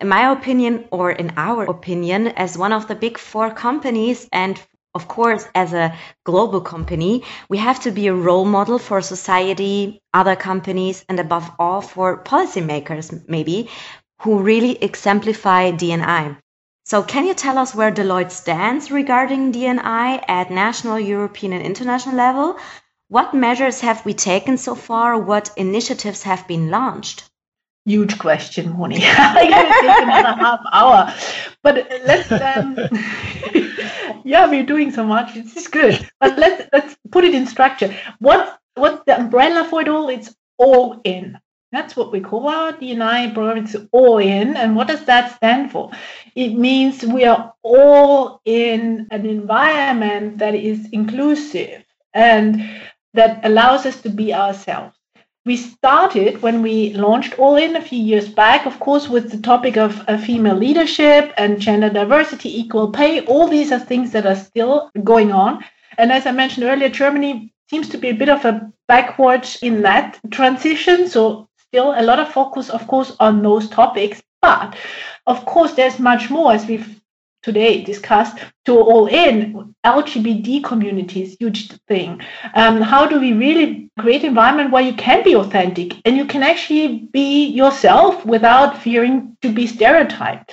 in 0.00 0.08
my 0.08 0.32
opinion 0.32 0.86
or 0.90 1.10
in 1.10 1.32
our 1.36 1.64
opinion 1.64 2.28
as 2.28 2.56
one 2.56 2.72
of 2.72 2.88
the 2.88 2.94
big 2.94 3.18
four 3.18 3.50
companies 3.50 4.26
and 4.32 4.58
of 4.94 5.06
course 5.06 5.46
as 5.54 5.74
a 5.74 5.94
global 6.24 6.62
company 6.62 7.22
we 7.50 7.58
have 7.58 7.80
to 7.80 7.90
be 7.90 8.06
a 8.06 8.14
role 8.14 8.46
model 8.46 8.78
for 8.78 9.02
society 9.02 10.00
other 10.14 10.36
companies 10.36 11.04
and 11.08 11.20
above 11.20 11.50
all 11.58 11.82
for 11.82 12.24
policymakers 12.24 13.28
maybe 13.28 13.68
who 14.22 14.38
really 14.38 14.82
exemplify 14.82 15.70
dni 15.72 16.36
so 16.90 17.02
can 17.02 17.26
you 17.26 17.34
tell 17.34 17.58
us 17.58 17.74
where 17.74 17.92
deloitte 17.92 18.36
stands 18.42 18.90
regarding 18.90 19.52
dni 19.56 20.24
at 20.38 20.50
national 20.50 20.98
european 20.98 21.52
and 21.52 21.64
international 21.72 22.16
level 22.16 22.58
what 23.10 23.34
measures 23.34 23.80
have 23.80 24.04
we 24.06 24.14
taken 24.14 24.56
so 24.56 24.76
far? 24.76 25.18
What 25.18 25.50
initiatives 25.56 26.22
have 26.22 26.46
been 26.46 26.70
launched? 26.70 27.28
Huge 27.84 28.16
question, 28.20 28.70
Moni. 28.70 28.98
I 29.02 29.46
could 29.50 29.88
take 29.88 30.02
another 30.04 30.36
half 30.40 30.60
hour, 30.72 31.12
but 31.64 31.88
let's. 32.06 32.30
Um, 32.30 32.76
yeah, 34.24 34.48
we're 34.48 34.64
doing 34.64 34.92
so 34.92 35.04
much. 35.04 35.34
This 35.34 35.56
is 35.56 35.66
good, 35.66 36.08
but 36.20 36.38
let's 36.38 36.68
let's 36.72 36.96
put 37.10 37.24
it 37.24 37.34
in 37.34 37.48
structure. 37.48 37.92
What 38.20 38.60
what's 38.76 39.02
the 39.06 39.18
umbrella 39.18 39.66
for 39.68 39.80
it 39.80 39.88
all? 39.88 40.08
It's 40.08 40.32
all 40.56 41.00
in. 41.02 41.36
That's 41.72 41.96
what 41.96 42.10
we 42.10 42.20
call 42.20 42.48
our 42.48 42.72
DNI 42.72 43.32
program. 43.32 43.64
It's 43.64 43.76
all 43.92 44.18
in. 44.18 44.56
And 44.56 44.74
what 44.74 44.88
does 44.88 45.04
that 45.04 45.36
stand 45.36 45.70
for? 45.70 45.90
It 46.34 46.54
means 46.54 47.04
we 47.04 47.24
are 47.24 47.54
all 47.62 48.40
in 48.44 49.06
an 49.10 49.24
environment 49.24 50.38
that 50.38 50.54
is 50.54 50.88
inclusive 50.90 51.84
and 52.12 52.80
that 53.14 53.40
allows 53.44 53.86
us 53.86 54.00
to 54.02 54.08
be 54.08 54.34
ourselves. 54.34 54.96
We 55.46 55.56
started 55.56 56.42
when 56.42 56.60
we 56.60 56.92
launched 56.92 57.38
All 57.38 57.56
In 57.56 57.74
a 57.74 57.80
few 57.80 57.98
years 57.98 58.28
back, 58.28 58.66
of 58.66 58.78
course, 58.78 59.08
with 59.08 59.30
the 59.30 59.38
topic 59.38 59.78
of 59.78 60.04
uh, 60.06 60.18
female 60.18 60.56
leadership 60.56 61.32
and 61.38 61.58
gender 61.58 61.88
diversity, 61.88 62.60
equal 62.60 62.92
pay. 62.92 63.24
All 63.24 63.48
these 63.48 63.72
are 63.72 63.78
things 63.78 64.12
that 64.12 64.26
are 64.26 64.36
still 64.36 64.90
going 65.02 65.32
on. 65.32 65.64
And 65.96 66.12
as 66.12 66.26
I 66.26 66.32
mentioned 66.32 66.66
earlier, 66.66 66.90
Germany 66.90 67.54
seems 67.70 67.88
to 67.88 67.98
be 67.98 68.10
a 68.10 68.14
bit 68.14 68.28
of 68.28 68.44
a 68.44 68.70
backwards 68.86 69.58
in 69.62 69.82
that 69.82 70.18
transition. 70.30 71.08
So, 71.08 71.48
still 71.70 71.94
a 71.96 72.02
lot 72.02 72.18
of 72.18 72.28
focus, 72.32 72.68
of 72.68 72.86
course, 72.88 73.16
on 73.20 73.42
those 73.42 73.68
topics. 73.68 74.20
But 74.42 74.76
of 75.26 75.44
course, 75.46 75.74
there's 75.74 75.98
much 75.98 76.28
more, 76.30 76.52
as 76.52 76.66
we've 76.66 77.00
today 77.42 77.82
discussed 77.82 78.38
to 78.66 78.78
all 78.78 79.06
in 79.06 79.74
lgbt 79.86 80.62
communities 80.62 81.38
huge 81.40 81.72
thing 81.88 82.20
um, 82.54 82.82
how 82.82 83.06
do 83.06 83.18
we 83.18 83.32
really 83.32 83.88
create 83.98 84.20
an 84.20 84.28
environment 84.28 84.70
where 84.70 84.82
you 84.82 84.92
can 84.92 85.24
be 85.24 85.34
authentic 85.34 85.94
and 86.04 86.18
you 86.18 86.26
can 86.26 86.42
actually 86.42 87.08
be 87.14 87.46
yourself 87.46 88.26
without 88.26 88.76
fearing 88.76 89.34
to 89.40 89.50
be 89.50 89.66
stereotyped 89.66 90.52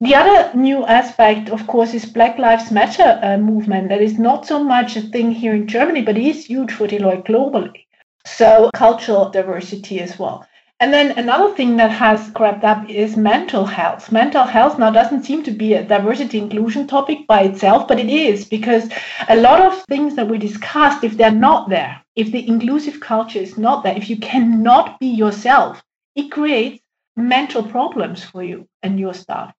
the 0.00 0.16
other 0.16 0.52
new 0.58 0.84
aspect, 0.84 1.48
of 1.48 1.64
course, 1.68 1.94
is 1.94 2.04
Black 2.04 2.36
Lives 2.36 2.72
Matter 2.72 3.20
uh, 3.22 3.38
movement. 3.38 3.88
That 3.88 4.02
is 4.02 4.18
not 4.18 4.44
so 4.44 4.58
much 4.58 4.96
a 4.96 5.00
thing 5.00 5.30
here 5.30 5.54
in 5.54 5.68
Germany, 5.68 6.02
but 6.02 6.18
is 6.18 6.46
huge 6.46 6.72
for 6.72 6.88
Deloitte 6.88 7.24
globally. 7.24 7.84
So 8.24 8.70
cultural 8.74 9.30
diversity 9.30 10.00
as 10.00 10.18
well. 10.18 10.46
And 10.82 10.92
then 10.92 11.16
another 11.16 11.54
thing 11.54 11.76
that 11.76 11.92
has 11.92 12.30
crept 12.34 12.64
up 12.64 12.90
is 12.90 13.16
mental 13.16 13.64
health. 13.64 14.10
Mental 14.10 14.42
health 14.42 14.80
now 14.80 14.90
doesn't 14.90 15.22
seem 15.24 15.44
to 15.44 15.52
be 15.52 15.74
a 15.74 15.84
diversity 15.84 16.38
inclusion 16.38 16.88
topic 16.88 17.26
by 17.28 17.42
itself, 17.42 17.86
but 17.86 18.00
it 18.00 18.08
is 18.08 18.44
because 18.44 18.90
a 19.28 19.36
lot 19.36 19.60
of 19.60 19.84
things 19.84 20.16
that 20.16 20.28
we 20.28 20.38
discussed, 20.38 21.04
if 21.04 21.16
they're 21.16 21.30
not 21.30 21.68
there, 21.68 22.02
if 22.16 22.32
the 22.32 22.48
inclusive 22.48 22.98
culture 22.98 23.38
is 23.38 23.56
not 23.56 23.84
there, 23.84 23.96
if 23.96 24.10
you 24.10 24.16
cannot 24.16 24.98
be 24.98 25.06
yourself, 25.06 25.80
it 26.16 26.32
creates 26.32 26.82
mental 27.16 27.62
problems 27.62 28.24
for 28.24 28.42
you 28.42 28.66
and 28.82 28.98
your 28.98 29.14
staff. 29.14 29.54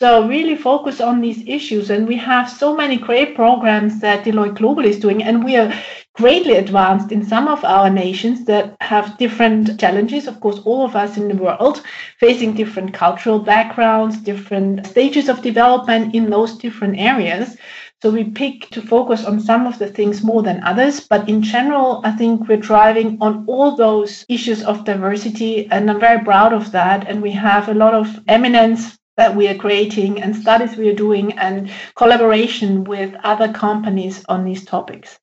So 0.00 0.26
really 0.26 0.56
focus 0.56 1.00
on 1.00 1.20
these 1.20 1.46
issues. 1.46 1.88
And 1.90 2.08
we 2.08 2.16
have 2.16 2.50
so 2.50 2.74
many 2.74 2.96
great 2.96 3.36
programs 3.36 4.00
that 4.00 4.24
Deloitte 4.24 4.56
Global 4.56 4.84
is 4.84 4.98
doing. 4.98 5.22
And 5.22 5.44
we 5.44 5.56
are 5.56 5.72
greatly 6.14 6.56
advanced 6.56 7.12
in 7.12 7.24
some 7.24 7.46
of 7.46 7.64
our 7.64 7.88
nations 7.88 8.44
that 8.46 8.76
have 8.80 9.16
different 9.18 9.78
challenges. 9.78 10.26
Of 10.26 10.40
course, 10.40 10.58
all 10.64 10.84
of 10.84 10.96
us 10.96 11.16
in 11.16 11.28
the 11.28 11.36
world 11.36 11.82
facing 12.18 12.54
different 12.54 12.92
cultural 12.92 13.38
backgrounds, 13.38 14.16
different 14.16 14.84
stages 14.86 15.28
of 15.28 15.42
development 15.42 16.12
in 16.12 16.28
those 16.28 16.58
different 16.58 16.98
areas. 16.98 17.56
So 18.02 18.10
we 18.10 18.24
pick 18.24 18.70
to 18.70 18.82
focus 18.82 19.24
on 19.24 19.40
some 19.40 19.64
of 19.64 19.78
the 19.78 19.86
things 19.86 20.24
more 20.24 20.42
than 20.42 20.62
others. 20.64 21.06
But 21.06 21.28
in 21.28 21.40
general, 21.40 22.00
I 22.04 22.10
think 22.10 22.48
we're 22.48 22.56
driving 22.56 23.16
on 23.20 23.44
all 23.46 23.76
those 23.76 24.26
issues 24.28 24.64
of 24.64 24.84
diversity. 24.84 25.68
And 25.70 25.88
I'm 25.88 26.00
very 26.00 26.22
proud 26.24 26.52
of 26.52 26.72
that. 26.72 27.08
And 27.08 27.22
we 27.22 27.30
have 27.30 27.68
a 27.68 27.74
lot 27.74 27.94
of 27.94 28.18
eminence 28.26 28.98
that 29.16 29.34
we 29.36 29.48
are 29.48 29.54
creating 29.54 30.20
and 30.20 30.34
studies 30.34 30.76
we 30.76 30.88
are 30.88 30.94
doing 30.94 31.32
and 31.38 31.70
collaboration 31.94 32.84
with 32.84 33.14
other 33.22 33.52
companies 33.52 34.24
on 34.28 34.44
these 34.44 34.64
topics. 34.64 35.18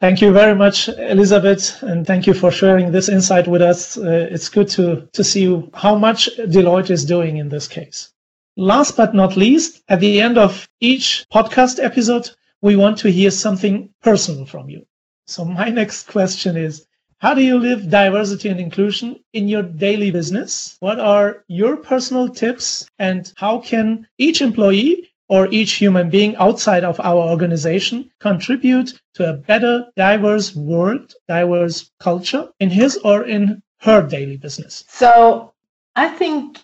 Thank 0.00 0.20
you 0.20 0.32
very 0.32 0.56
much, 0.56 0.88
Elizabeth, 0.88 1.80
and 1.82 2.04
thank 2.04 2.26
you 2.26 2.34
for 2.34 2.50
sharing 2.50 2.90
this 2.90 3.08
insight 3.08 3.46
with 3.46 3.62
us. 3.62 3.96
Uh, 3.96 4.28
it's 4.32 4.48
good 4.48 4.68
to, 4.70 5.08
to 5.12 5.22
see 5.22 5.70
how 5.74 5.94
much 5.96 6.28
Deloitte 6.38 6.90
is 6.90 7.04
doing 7.04 7.36
in 7.36 7.48
this 7.48 7.68
case. 7.68 8.12
Last 8.56 8.96
but 8.96 9.14
not 9.14 9.36
least, 9.36 9.82
at 9.88 10.00
the 10.00 10.20
end 10.20 10.38
of 10.38 10.68
each 10.80 11.24
podcast 11.32 11.82
episode, 11.82 12.30
we 12.60 12.74
want 12.74 12.98
to 12.98 13.10
hear 13.10 13.30
something 13.30 13.90
personal 14.02 14.44
from 14.44 14.68
you. 14.68 14.84
So 15.26 15.44
my 15.44 15.68
next 15.80 16.08
question 16.08 16.56
is, 16.56 16.84
how 17.22 17.34
do 17.34 17.40
you 17.40 17.56
live 17.56 17.88
diversity 17.88 18.48
and 18.48 18.58
inclusion 18.58 19.22
in 19.32 19.46
your 19.46 19.62
daily 19.62 20.10
business? 20.10 20.76
What 20.80 20.98
are 20.98 21.44
your 21.46 21.76
personal 21.76 22.28
tips 22.28 22.90
and 22.98 23.32
how 23.36 23.60
can 23.60 24.08
each 24.18 24.42
employee 24.42 25.08
or 25.28 25.46
each 25.52 25.74
human 25.74 26.10
being 26.10 26.34
outside 26.34 26.82
of 26.82 26.98
our 26.98 27.22
organization 27.30 28.10
contribute 28.18 29.00
to 29.14 29.30
a 29.30 29.34
better, 29.34 29.86
diverse 29.96 30.56
world, 30.56 31.14
diverse 31.28 31.92
culture 32.00 32.48
in 32.58 32.70
his 32.70 32.96
or 33.04 33.22
in 33.22 33.62
her 33.82 34.02
daily 34.02 34.36
business? 34.36 34.82
So 34.88 35.52
I 35.94 36.08
think 36.08 36.58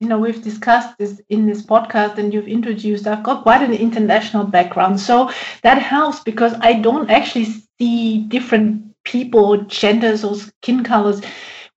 you 0.00 0.08
know 0.08 0.18
we've 0.18 0.42
discussed 0.42 0.96
this 0.96 1.20
in 1.28 1.44
this 1.44 1.60
podcast 1.60 2.16
and 2.16 2.32
you've 2.32 2.46
introduced 2.46 3.04
i've 3.08 3.24
got 3.24 3.42
quite 3.42 3.62
an 3.62 3.74
international 3.74 4.44
background 4.44 5.00
so 5.00 5.28
that 5.64 5.82
helps 5.82 6.20
because 6.20 6.54
i 6.60 6.72
don't 6.72 7.10
actually 7.10 7.46
see 7.80 8.20
different 8.28 8.87
people, 9.08 9.56
genders, 9.62 10.22
or 10.22 10.34
skin 10.36 10.84
colors. 10.84 11.22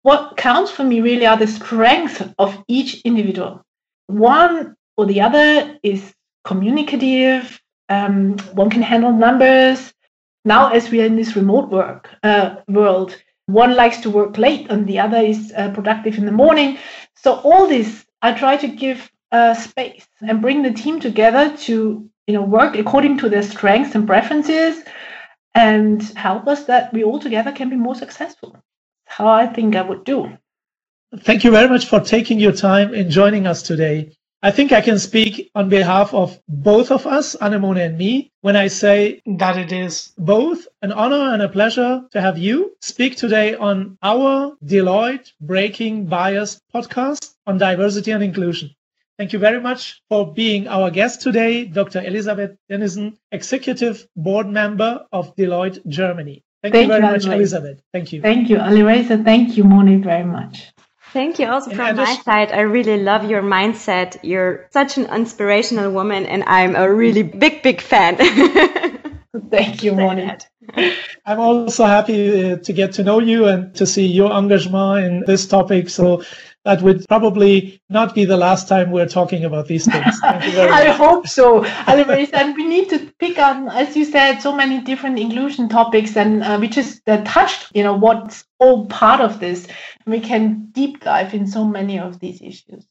What 0.04 0.36
counts 0.36 0.72
for 0.72 0.84
me 0.84 1.00
really 1.02 1.26
are 1.26 1.38
the 1.38 1.48
strengths 1.48 2.22
of 2.38 2.64
each 2.68 3.02
individual. 3.02 3.64
One 4.08 4.76
or 4.98 5.06
the 5.06 5.22
other 5.22 5.78
is 5.84 6.14
communicative, 6.44 7.62
um, 7.88 8.38
one 8.54 8.70
can 8.70 8.82
handle 8.82 9.14
numbers. 9.14 9.94
Now, 10.44 10.72
as 10.72 10.90
we 10.90 11.02
are 11.02 11.06
in 11.06 11.16
this 11.16 11.36
remote 11.36 11.70
work 11.70 12.10
uh, 12.24 12.56
world, 12.68 13.16
one 13.46 13.76
likes 13.76 14.00
to 14.02 14.10
work 14.10 14.38
late 14.38 14.70
and 14.70 14.88
the 14.88 15.00
other 15.00 15.18
is 15.18 15.54
uh, 15.56 15.72
productive 15.72 16.18
in 16.18 16.26
the 16.26 16.32
morning. 16.32 16.78
So, 17.16 17.36
all 17.42 17.68
this, 17.68 18.06
I 18.22 18.34
try 18.34 18.58
to 18.58 18.68
give 18.68 19.10
uh, 19.32 19.54
space 19.54 20.08
and 20.22 20.42
bring 20.42 20.64
the 20.64 20.74
team 20.74 21.00
together 21.00 21.56
to 21.68 22.10
you 22.28 22.34
know 22.34 22.44
work 22.44 22.76
according 22.76 23.18
to 23.20 23.30
their 23.30 23.44
strengths 23.44 23.96
and 23.96 24.06
preferences 24.06 24.84
and 25.54 26.02
help 26.16 26.48
us 26.48 26.66
that 26.66 26.94
we 26.94 27.04
all 27.04 27.20
together 27.20 27.52
can 27.52 27.70
be 27.70 27.76
more 27.76 27.96
successful. 27.96 28.58
How 29.06 29.28
I 29.28 29.48
think 29.48 29.76
I 29.76 29.82
would 29.82 30.04
do. 30.04 30.38
Thank 31.20 31.44
you 31.44 31.52
very 31.52 31.68
much 31.68 31.86
for 31.86 32.00
taking 32.00 32.40
your 32.40 32.54
time 32.54 32.94
in 32.94 33.10
joining 33.10 33.46
us 33.46 33.62
today. 33.62 34.14
I 34.44 34.50
think 34.50 34.72
I 34.72 34.82
can 34.82 34.98
speak 34.98 35.52
on 35.54 35.70
behalf 35.70 36.16
of 36.16 36.40
both 36.48 36.90
of 36.90 37.06
us, 37.06 37.36
Anemone 37.40 37.82
and 37.82 37.98
me, 37.98 38.32
when 38.42 38.56
I 38.56 38.68
say 38.68 39.22
that 39.26 39.56
it 39.58 39.72
is 39.72 40.14
both 40.18 40.68
an 40.82 40.92
honor 40.92 41.34
and 41.34 41.44
a 41.44 41.50
pleasure 41.50 42.02
to 42.12 42.22
have 42.22 42.40
you 42.40 42.76
speak 42.82 43.18
today 43.18 43.54
on 43.54 44.00
our 44.02 44.58
Deloitte 44.66 45.34
Breaking 45.42 46.08
Bias 46.08 46.60
podcast 46.74 47.36
on 47.46 47.60
diversity 47.60 48.12
and 48.12 48.24
inclusion. 48.24 48.74
Thank 49.22 49.34
you 49.34 49.40
very 49.40 49.62
much 49.62 50.02
for 50.10 50.34
being 50.34 50.68
our 50.68 50.90
guest 50.90 51.22
today, 51.22 51.66
Dr. 51.66 52.02
Elisabeth 52.02 52.58
Denison, 52.68 53.20
Executive 53.32 54.08
Board 54.16 54.48
Member 54.48 55.06
of 55.12 55.36
Deloitte 55.36 55.78
Germany. 55.88 56.44
Thank, 56.64 56.74
Thank 56.74 56.84
you 56.86 56.88
very 56.88 57.06
you, 57.06 57.12
much, 57.12 57.26
Elisabeth. 57.26 57.84
Thank 57.94 58.14
you. 58.14 58.22
Thank 58.24 58.50
you, 58.50 58.58
Alireza. 58.58 59.24
Thank 59.24 59.58
you, 59.58 59.64
Moni, 59.64 59.98
very 59.98 60.24
much. 60.24 60.72
Thank 61.14 61.38
you 61.38 61.46
also 61.46 61.70
from 61.70 61.98
my 61.98 62.16
side. 62.26 62.52
I 62.52 62.62
really 62.62 62.98
love 62.98 63.30
your 63.30 63.44
mindset. 63.44 64.18
You're 64.24 64.68
such 64.72 64.98
an 64.98 65.06
inspirational 65.14 65.92
woman, 65.92 66.26
and 66.26 66.44
I'm 66.48 66.76
a 66.76 66.92
really 66.92 67.22
big, 67.22 67.62
big 67.62 67.80
fan. 67.80 68.18
Thank 69.52 69.84
you, 69.84 69.94
Moni. 69.94 70.32
I'm 71.28 71.40
also 71.40 71.86
happy 71.86 72.54
uh, 72.54 72.58
to 72.58 72.74
get 72.74 72.94
to 72.94 73.04
know 73.04 73.20
you 73.20 73.46
and 73.46 73.76
to 73.76 73.86
see 73.86 74.08
your 74.08 74.32
engagement 74.32 75.06
in 75.06 75.24
this 75.28 75.48
topic. 75.48 75.90
So 75.90 76.24
that 76.64 76.82
would 76.82 77.08
probably 77.08 77.82
not 77.90 78.14
be 78.14 78.26
the 78.26 78.38
last 78.38 78.68
time 78.68 78.92
we're 78.92 79.08
talking 79.08 79.44
about 79.46 79.68
these 79.68 79.86
things. 79.86 80.20
I 80.24 80.90
hope 80.90 81.28
so. 81.28 81.64
and 81.64 82.56
we 82.56 82.66
need 82.66 82.90
to 82.90 83.00
pick 83.20 83.40
on, 83.40 83.68
as 83.70 83.96
you 83.98 84.06
said, 84.06 84.40
so 84.40 84.54
many 84.54 84.82
different 84.82 85.18
inclusion 85.18 85.70
topics, 85.70 86.16
and 86.16 86.44
uh, 86.44 86.58
we 86.62 86.68
just 86.68 87.08
uh, 87.10 87.24
touched, 87.26 87.72
you 87.74 87.84
know, 87.84 87.96
what's 87.96 88.46
all 88.60 88.86
part 88.86 89.22
of 89.22 89.40
this. 89.40 89.68
We 90.06 90.20
can 90.20 90.68
deep 90.72 91.02
dive 91.02 91.34
in 91.34 91.48
so 91.48 91.66
many 91.66 92.00
of 92.00 92.20
these 92.20 92.42
issues. 92.42 92.86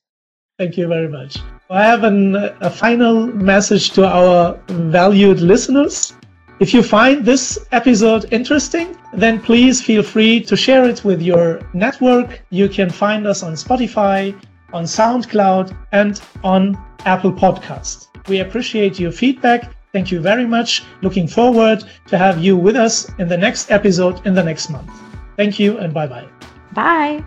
Thank 0.58 0.76
you 0.76 0.88
very 0.88 1.08
much. 1.08 1.38
I 1.70 1.84
have 1.84 2.04
an, 2.04 2.36
a 2.36 2.68
final 2.68 3.26
message 3.28 3.92
to 3.92 4.04
our 4.04 4.60
valued 4.68 5.40
listeners. 5.40 6.12
If 6.60 6.74
you 6.74 6.82
find 6.82 7.24
this 7.24 7.58
episode 7.72 8.30
interesting, 8.30 8.94
then 9.14 9.40
please 9.40 9.80
feel 9.80 10.02
free 10.02 10.42
to 10.42 10.54
share 10.54 10.84
it 10.84 11.02
with 11.04 11.22
your 11.22 11.62
network. 11.72 12.42
You 12.50 12.68
can 12.68 12.90
find 12.90 13.26
us 13.26 13.42
on 13.42 13.54
Spotify, 13.54 14.38
on 14.74 14.84
SoundCloud, 14.84 15.74
and 15.92 16.20
on 16.44 16.76
Apple 17.06 17.32
Podcasts. 17.32 18.08
We 18.28 18.40
appreciate 18.40 19.00
your 19.00 19.10
feedback. 19.10 19.74
Thank 19.92 20.10
you 20.10 20.20
very 20.20 20.46
much. 20.46 20.84
Looking 21.00 21.26
forward 21.26 21.82
to 22.08 22.18
have 22.18 22.44
you 22.44 22.58
with 22.58 22.76
us 22.76 23.10
in 23.18 23.26
the 23.26 23.38
next 23.38 23.70
episode 23.70 24.24
in 24.26 24.34
the 24.34 24.44
next 24.44 24.68
month. 24.68 24.90
Thank 25.38 25.58
you 25.58 25.78
and 25.78 25.94
bye-bye. 25.94 26.28
Bye. 26.74 27.24